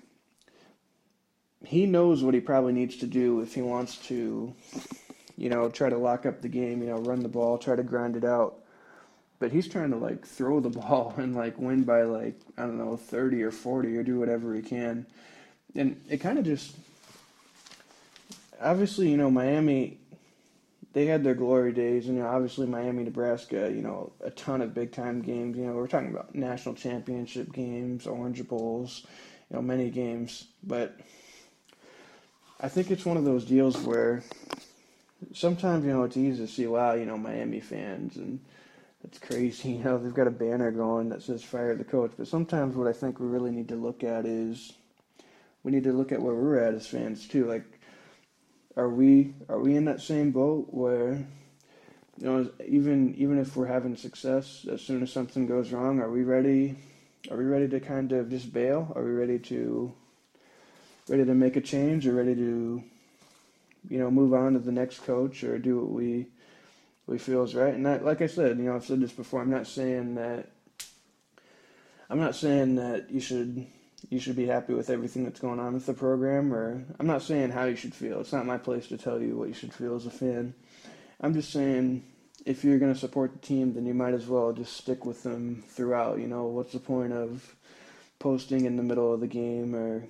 he 1.65 1.86
knows 1.86 2.24
what 2.24 2.34
he 2.34 2.39
probably 2.39 2.74
needs 2.74 2.97
to 2.97 3.08
do 3.08 3.41
if 3.41 3.54
he 3.54 3.62
wants 3.62 3.97
to 4.08 4.54
you 5.41 5.50
know, 5.50 5.69
try 5.69 5.89
to 5.89 5.97
lock 5.97 6.28
up 6.28 6.41
the 6.41 6.47
game, 6.47 6.84
you 6.84 6.89
know, 6.89 6.97
run 6.97 7.24
the 7.24 7.28
ball, 7.28 7.58
try 7.58 7.76
to 7.76 7.82
grind 7.82 8.15
it 8.15 8.24
out. 8.24 8.60
But 9.39 9.52
he's 9.52 9.67
trying 9.67 9.89
to 9.89 9.97
like 9.97 10.24
throw 10.24 10.60
the 10.60 10.69
ball 10.80 11.15
and 11.17 11.36
like 11.36 11.58
win 11.58 11.84
by 11.84 12.04
like 12.04 12.39
I 12.58 12.62
don't 12.62 12.78
know 12.78 12.95
30 12.95 13.41
or 13.41 13.50
40 13.50 13.97
or 13.97 14.04
do 14.04 14.19
whatever 14.19 14.54
he 14.54 14.62
can. 14.62 15.08
And 15.74 16.00
it 16.10 16.17
kind 16.17 16.38
of 16.38 16.45
just 16.45 16.76
obviously, 18.62 19.10
you 19.10 19.17
know, 19.17 19.32
Miami 19.32 19.97
they 20.93 21.06
had 21.06 21.23
their 21.23 21.36
glory 21.36 21.71
days 21.71 22.08
and 22.08 22.17
you 22.17 22.23
know, 22.23 22.30
obviously 22.30 22.67
Miami, 22.67 23.04
Nebraska, 23.04 23.71
you 23.73 23.82
know, 23.82 24.12
a 24.23 24.30
ton 24.32 24.62
of 24.62 24.73
big 24.73 24.91
time 24.91 25.21
games, 25.21 25.58
you 25.58 25.65
know, 25.65 25.73
we're 25.73 25.88
talking 25.88 26.12
about 26.12 26.36
national 26.36 26.75
championship 26.75 27.54
games, 27.54 28.08
Orange 28.08 28.45
Bowls, 28.47 29.06
you 29.49 29.56
know, 29.56 29.62
many 29.62 29.89
games, 29.89 30.45
but 30.63 30.99
I 32.60 32.69
think 32.69 32.91
it's 32.91 33.06
one 33.06 33.17
of 33.17 33.25
those 33.25 33.45
deals 33.45 33.77
where 33.77 34.23
sometimes 35.34 35.86
you 35.86 35.91
know 35.91 36.04
it's 36.04 36.17
easy 36.17 36.45
to 36.45 36.51
see 36.51 36.67
wow 36.67 36.93
you 36.93 37.06
know 37.06 37.17
Miami 37.17 37.60
fans 37.60 38.17
and 38.17 38.39
it's 39.04 39.17
crazy 39.19 39.71
you 39.73 39.84
know 39.84 39.97
they've 39.97 40.13
got 40.13 40.27
a 40.27 40.32
banner 40.32 40.71
going 40.71 41.10
that 41.10 41.23
says 41.23 41.43
fire 41.43 41.75
the 41.75 41.84
coach. 41.84 42.12
But 42.17 42.27
sometimes 42.27 42.75
what 42.75 42.88
I 42.88 42.93
think 42.93 43.19
we 43.19 43.27
really 43.27 43.51
need 43.51 43.69
to 43.69 43.75
look 43.75 44.04
at 44.04 44.25
is 44.25 44.73
we 45.63 45.71
need 45.71 45.84
to 45.84 45.93
look 45.93 46.12
at 46.12 46.21
where 46.21 46.36
we're 46.36 46.60
at 46.60 46.73
as 46.73 46.88
fans 46.88 47.27
too. 47.27 47.45
Like 47.45 47.81
are 48.78 48.90
we 48.90 49.34
are 49.50 49.60
we 49.60 49.76
in 49.76 49.86
that 49.86 50.02
same 50.02 50.32
boat 50.32 50.68
where 50.70 51.26
you 52.18 52.26
know 52.26 52.50
even 52.68 53.16
even 53.16 53.40
if 53.40 53.56
we're 53.56 53.68
having 53.68 53.96
success 53.96 54.66
as 54.72 54.82
soon 54.82 55.04
as 55.04 55.12
something 55.12 55.48
goes 55.48 55.72
wrong 55.72 56.00
are 56.00 56.10
we 56.10 56.24
ready 56.24 56.76
are 57.30 57.38
we 57.38 57.46
ready 57.46 57.68
to 57.68 57.80
kind 57.80 58.12
of 58.12 58.30
just 58.30 58.54
bail 58.54 58.92
are 58.96 59.04
we 59.04 59.12
ready 59.12 59.40
to 59.40 59.94
ready 61.10 61.26
to 61.26 61.34
make 61.34 61.56
a 61.56 61.62
change 61.62 62.08
or 62.08 62.14
ready 62.14 62.36
to 62.36 62.84
you 63.90 64.00
know, 64.00 64.12
move 64.12 64.34
on 64.34 64.54
to 64.54 64.60
the 64.60 64.72
next 64.72 65.00
coach 65.06 65.44
or 65.44 65.58
do 65.58 65.80
what 65.80 65.90
we 65.90 66.28
we 67.08 67.18
feel 67.18 67.44
is 67.44 67.56
right. 67.56 67.74
And 67.74 67.88
I, 67.88 67.98
like 67.98 68.22
I 68.22 68.28
said, 68.28 68.58
you 68.58 68.66
know, 68.66 68.76
I've 68.76 68.86
said 68.86 69.02
this 69.02 69.12
before. 69.12 69.42
I'm 69.42 69.50
not 69.50 69.68
saying 69.68 70.16
that 70.16 70.50
I'm 72.10 72.20
not 72.20 72.36
saying 72.36 72.76
that 72.76 73.10
you 73.10 73.20
should 73.20 73.66
you 74.10 74.20
should 74.20 74.36
be 74.36 74.48
happy 74.48 74.74
with 74.74 74.90
everything 74.90 75.24
that's 75.24 75.40
going 75.40 75.60
on 75.60 75.74
with 75.74 75.86
the 75.86 75.94
program, 75.94 76.54
or 76.54 76.84
I'm 77.00 77.08
not 77.08 77.22
saying 77.22 77.52
how 77.52 77.66
you 77.66 77.76
should 77.76 77.94
feel. 77.94 78.20
It's 78.20 78.34
not 78.34 78.46
my 78.46 78.58
place 78.58 78.88
to 78.88 78.98
tell 78.98 79.22
you 79.22 79.38
what 79.38 79.48
you 79.48 79.54
should 79.54 79.74
feel 79.74 79.96
as 79.96 80.06
a 80.06 80.12
fan. 80.12 80.54
I'm 81.20 81.34
just 81.34 81.52
saying 81.52 82.04
if 82.46 82.64
you're 82.64 82.80
going 82.80 82.94
to 82.94 83.00
support 83.00 83.34
the 83.34 83.40
team, 83.40 83.74
then 83.74 83.86
you 83.86 83.94
might 83.94 84.14
as 84.14 84.28
well 84.28 84.52
just 84.54 84.76
stick 84.76 85.06
with 85.06 85.24
them 85.24 85.64
throughout. 85.68 86.20
You 86.20 86.28
know, 86.28 86.46
what's 86.46 86.74
the 86.74 86.80
point 86.80 87.14
of 87.14 87.56
posting 88.20 88.66
in 88.66 88.76
the 88.76 88.84
middle 88.84 89.14
of 89.14 89.20
the 89.20 89.28
game 89.28 89.76
or 89.76 90.08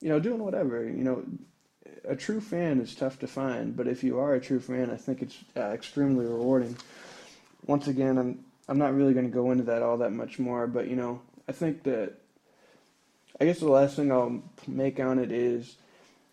you 0.00 0.08
know 0.08 0.20
doing 0.20 0.42
whatever? 0.42 0.84
You 0.84 1.04
know, 1.04 1.24
a 2.04 2.14
true 2.14 2.40
fan 2.40 2.80
is 2.80 2.94
tough 2.94 3.18
to 3.20 3.26
find, 3.26 3.76
but 3.76 3.88
if 3.88 4.04
you 4.04 4.18
are 4.18 4.34
a 4.34 4.40
true 4.40 4.60
fan, 4.60 4.90
I 4.90 4.96
think 4.96 5.22
it's 5.22 5.38
uh, 5.56 5.70
extremely 5.70 6.26
rewarding. 6.26 6.76
Once 7.66 7.88
again, 7.88 8.18
I'm 8.18 8.44
I'm 8.68 8.78
not 8.78 8.94
really 8.94 9.14
going 9.14 9.26
to 9.26 9.34
go 9.34 9.50
into 9.50 9.64
that 9.64 9.82
all 9.82 9.98
that 9.98 10.12
much 10.12 10.38
more, 10.38 10.68
but 10.68 10.86
you 10.86 10.94
know, 10.94 11.20
I 11.48 11.52
think 11.52 11.82
that 11.82 12.19
I 13.40 13.46
guess 13.46 13.60
the 13.60 13.68
last 13.68 13.96
thing 13.96 14.12
I'll 14.12 14.42
make 14.66 15.00
on 15.00 15.18
it 15.18 15.32
is 15.32 15.76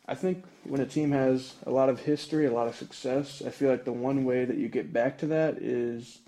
I 0.08 0.16
think 0.16 0.44
when 0.64 0.82
a 0.82 0.86
team 0.86 1.12
has 1.12 1.54
a 1.66 1.72
lot 1.72 1.90
of 1.90 2.00
history, 2.00 2.46
a 2.46 2.52
lot 2.52 2.68
of 2.68 2.76
success, 2.76 3.42
I 3.46 3.50
feel 3.50 3.70
like 3.70 3.86
the 3.86 3.94
one 3.94 4.26
way 4.26 4.46
that 4.46 4.58
you 4.58 4.68
get 4.68 4.92
back 4.92 5.18
to 5.20 5.28
that 5.28 5.58
is 5.58 6.20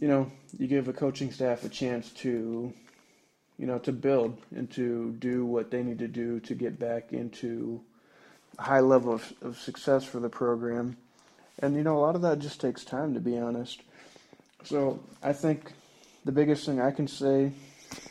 you 0.00 0.08
know, 0.08 0.30
you 0.58 0.66
give 0.66 0.88
a 0.88 0.92
coaching 0.92 1.30
staff 1.30 1.64
a 1.64 1.68
chance 1.68 2.10
to 2.12 2.72
you 3.60 3.66
know, 3.66 3.78
to 3.78 3.92
build 3.92 4.38
and 4.56 4.70
to 4.70 5.12
do 5.18 5.44
what 5.44 5.70
they 5.70 5.82
need 5.82 5.98
to 5.98 6.08
do 6.08 6.40
to 6.40 6.54
get 6.54 6.78
back 6.78 7.12
into 7.12 7.78
a 8.58 8.62
high 8.62 8.80
level 8.80 9.12
of, 9.12 9.34
of 9.42 9.58
success 9.58 10.02
for 10.02 10.18
the 10.18 10.30
program. 10.30 10.96
And, 11.58 11.76
you 11.76 11.82
know, 11.82 11.98
a 11.98 12.00
lot 12.00 12.14
of 12.14 12.22
that 12.22 12.38
just 12.38 12.58
takes 12.58 12.86
time, 12.86 13.12
to 13.12 13.20
be 13.20 13.36
honest. 13.36 13.82
So 14.64 14.98
I 15.22 15.34
think 15.34 15.72
the 16.24 16.32
biggest 16.32 16.64
thing 16.64 16.80
I 16.80 16.90
can 16.90 17.06
say 17.06 17.52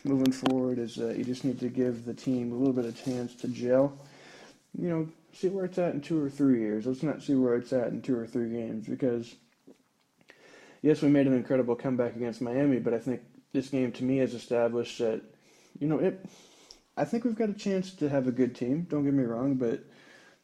moving 0.04 0.32
forward 0.32 0.80
is 0.80 0.96
that 0.96 1.18
you 1.18 1.24
just 1.24 1.44
need 1.46 1.60
to 1.60 1.70
give 1.70 2.06
the 2.06 2.14
team 2.14 2.52
a 2.52 2.56
little 2.56 2.74
bit 2.74 2.86
of 2.86 3.04
chance 3.04 3.36
to 3.36 3.48
gel. 3.48 3.98
You 4.78 4.90
know, 4.90 5.10
see 5.34 5.50
where 5.50 5.66
it's 5.66 5.78
at 5.78 5.94
in 5.94 6.02
two 6.02 6.24
or 6.24 6.30
three 6.30 6.60
years. 6.60 6.86
Let's 6.86 7.04
not 7.04 7.22
see 7.22 7.36
where 7.36 7.56
it's 7.56 7.74
at 7.74 7.88
in 7.88 8.02
two 8.02 8.18
or 8.18 8.28
three 8.28 8.50
games 8.50 8.88
because, 8.88 9.34
yes, 10.82 11.02
we 11.02 11.10
made 11.10 11.28
an 11.28 11.34
incredible 11.34 11.76
comeback 11.76 12.16
against 12.16 12.42
Miami, 12.42 12.80
but 12.80 12.94
I 12.94 13.00
think 13.00 13.22
this 13.52 13.70
game 13.70 13.92
to 13.94 14.04
me 14.04 14.18
has 14.18 14.34
established 14.34 15.00
that, 15.00 15.22
you 15.80 15.88
know, 15.88 16.00
it. 16.00 16.26
I 16.96 17.06
think 17.06 17.24
we've 17.24 17.36
got 17.36 17.50
a 17.50 17.54
chance 17.54 17.94
to 17.96 18.10
have 18.10 18.28
a 18.28 18.32
good 18.32 18.56
team. 18.56 18.86
Don't 18.90 19.06
get 19.06 19.14
me 19.14 19.24
wrong, 19.24 19.56
but 19.56 19.86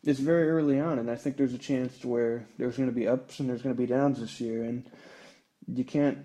it's 0.06 0.19
very 0.19 0.50
early 0.50 0.80
on, 0.80 1.00
and 1.00 1.12
I 1.12 1.15
think 1.15 1.36
there's 1.36 1.54
a 1.54 1.60
chance 1.60 2.06
where 2.06 2.48
there's 2.58 2.78
going 2.78 2.89
to 2.89 2.95
be 2.95 3.08
ups 3.08 3.39
and 3.39 3.50
there's 3.50 3.62
going 3.62 3.76
to 3.76 3.82
be 3.82 3.88
downs 3.88 4.19
this 4.19 4.39
year, 4.39 4.63
and 4.63 4.89
you 5.67 5.84
can't. 5.84 6.19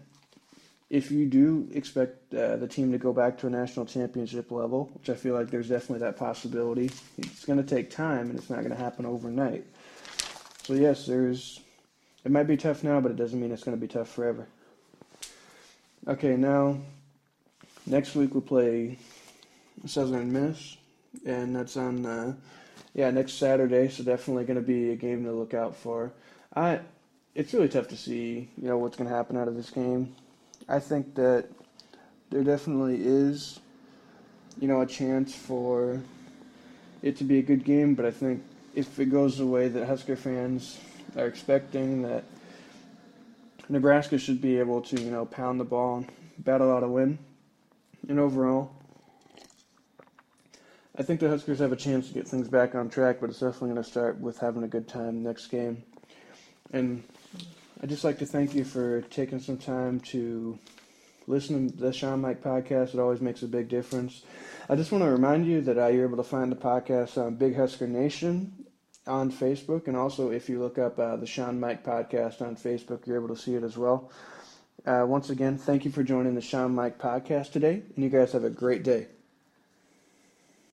If 0.90 1.12
you 1.12 1.26
do 1.26 1.68
expect 1.72 2.34
uh, 2.34 2.56
the 2.56 2.66
team 2.66 2.90
to 2.90 2.98
go 2.98 3.12
back 3.12 3.38
to 3.38 3.46
a 3.46 3.50
national 3.50 3.86
championship 3.86 4.50
level, 4.50 4.90
which 4.94 5.08
I 5.08 5.14
feel 5.14 5.34
like 5.34 5.48
there's 5.48 5.68
definitely 5.68 6.00
that 6.00 6.16
possibility, 6.16 6.90
it's 7.16 7.44
going 7.44 7.64
to 7.64 7.74
take 7.74 7.90
time 7.90 8.28
and 8.28 8.36
it's 8.36 8.50
not 8.50 8.58
going 8.58 8.70
to 8.70 8.76
happen 8.76 9.06
overnight. 9.06 9.64
So 10.64 10.74
yes, 10.74 11.06
there's. 11.06 11.60
It 12.24 12.30
might 12.30 12.48
be 12.48 12.56
tough 12.56 12.82
now, 12.84 13.00
but 13.00 13.12
it 13.12 13.16
doesn't 13.16 13.40
mean 13.40 13.50
it's 13.50 13.64
going 13.64 13.76
to 13.76 13.80
be 13.80 13.88
tough 13.88 14.10
forever. 14.10 14.46
Okay, 16.06 16.36
now 16.36 16.78
next 17.86 18.14
week 18.14 18.34
we'll 18.34 18.42
play 18.42 18.98
Southern 19.86 20.32
Miss, 20.32 20.76
and 21.24 21.54
that's 21.54 21.76
on. 21.76 22.04
Uh, 22.04 22.34
yeah, 22.94 23.10
next 23.10 23.34
Saturday, 23.34 23.88
so 23.88 24.02
definitely 24.02 24.44
going 24.44 24.56
to 24.58 24.66
be 24.66 24.90
a 24.90 24.96
game 24.96 25.24
to 25.24 25.32
look 25.32 25.54
out 25.54 25.76
for. 25.76 26.12
I, 26.54 26.80
it's 27.34 27.54
really 27.54 27.68
tough 27.68 27.88
to 27.88 27.96
see, 27.96 28.48
you 28.60 28.68
know, 28.68 28.78
what's 28.78 28.96
going 28.96 29.08
to 29.08 29.14
happen 29.14 29.36
out 29.36 29.46
of 29.46 29.54
this 29.54 29.70
game. 29.70 30.14
I 30.70 30.78
think 30.78 31.16
that 31.16 31.46
there 32.30 32.44
definitely 32.44 33.00
is, 33.02 33.58
you 34.60 34.68
know, 34.68 34.80
a 34.80 34.86
chance 34.86 35.34
for 35.34 36.00
it 37.02 37.16
to 37.16 37.24
be 37.24 37.40
a 37.40 37.42
good 37.42 37.64
game, 37.64 37.96
but 37.96 38.06
I 38.06 38.12
think 38.12 38.44
if 38.76 39.00
it 39.00 39.06
goes 39.06 39.36
the 39.36 39.46
way 39.46 39.66
that 39.66 39.86
Husker 39.86 40.14
fans 40.14 40.78
are 41.16 41.26
expecting, 41.26 42.02
that 42.02 42.22
Nebraska 43.68 44.16
should 44.16 44.40
be 44.40 44.60
able 44.60 44.80
to, 44.82 45.00
you 45.00 45.10
know, 45.10 45.26
pound 45.26 45.58
the 45.58 45.64
ball 45.64 45.96
and 45.96 46.10
battle 46.38 46.70
out 46.70 46.84
a 46.84 46.88
win. 46.88 47.18
And 48.08 48.20
overall, 48.20 48.70
I 50.96 51.02
think 51.02 51.18
the 51.18 51.28
Huskers 51.28 51.58
have 51.58 51.72
a 51.72 51.76
chance 51.76 52.06
to 52.08 52.14
get 52.14 52.28
things 52.28 52.46
back 52.46 52.76
on 52.76 52.90
track, 52.90 53.16
but 53.20 53.30
it's 53.30 53.40
definitely 53.40 53.70
going 53.70 53.82
to 53.82 53.90
start 53.90 54.20
with 54.20 54.38
having 54.38 54.62
a 54.62 54.68
good 54.68 54.86
time 54.86 55.24
next 55.24 55.48
game. 55.48 55.82
And 56.72 57.02
I'd 57.82 57.88
just 57.88 58.04
like 58.04 58.18
to 58.18 58.26
thank 58.26 58.54
you 58.54 58.64
for 58.64 59.00
taking 59.02 59.40
some 59.40 59.56
time 59.56 60.00
to 60.00 60.58
listen 61.26 61.70
to 61.70 61.76
the 61.76 61.92
Sean 61.94 62.20
Mike 62.20 62.42
podcast. 62.42 62.92
It 62.92 63.00
always 63.00 63.22
makes 63.22 63.42
a 63.42 63.48
big 63.48 63.68
difference. 63.68 64.22
I 64.68 64.76
just 64.76 64.92
want 64.92 65.02
to 65.02 65.10
remind 65.10 65.46
you 65.46 65.62
that 65.62 65.78
uh, 65.78 65.86
you're 65.86 66.04
able 66.04 66.18
to 66.18 66.22
find 66.22 66.52
the 66.52 66.56
podcast 66.56 67.16
on 67.16 67.36
Big 67.36 67.56
Husker 67.56 67.86
Nation 67.86 68.66
on 69.06 69.32
Facebook, 69.32 69.88
and 69.88 69.96
also 69.96 70.30
if 70.30 70.50
you 70.50 70.60
look 70.60 70.76
up 70.76 70.98
uh, 70.98 71.16
the 71.16 71.26
Sean 71.26 71.58
Mike 71.58 71.82
podcast 71.82 72.42
on 72.42 72.54
Facebook, 72.54 73.06
you're 73.06 73.16
able 73.16 73.34
to 73.34 73.40
see 73.40 73.54
it 73.54 73.62
as 73.62 73.78
well. 73.78 74.10
Uh, 74.84 75.04
once 75.06 75.30
again, 75.30 75.56
thank 75.56 75.86
you 75.86 75.90
for 75.90 76.02
joining 76.02 76.34
the 76.34 76.42
Sean 76.42 76.74
Mike 76.74 76.98
podcast 76.98 77.52
today, 77.52 77.82
and 77.94 78.04
you 78.04 78.10
guys 78.10 78.32
have 78.32 78.44
a 78.44 78.50
great 78.50 78.82
day. 78.82 79.06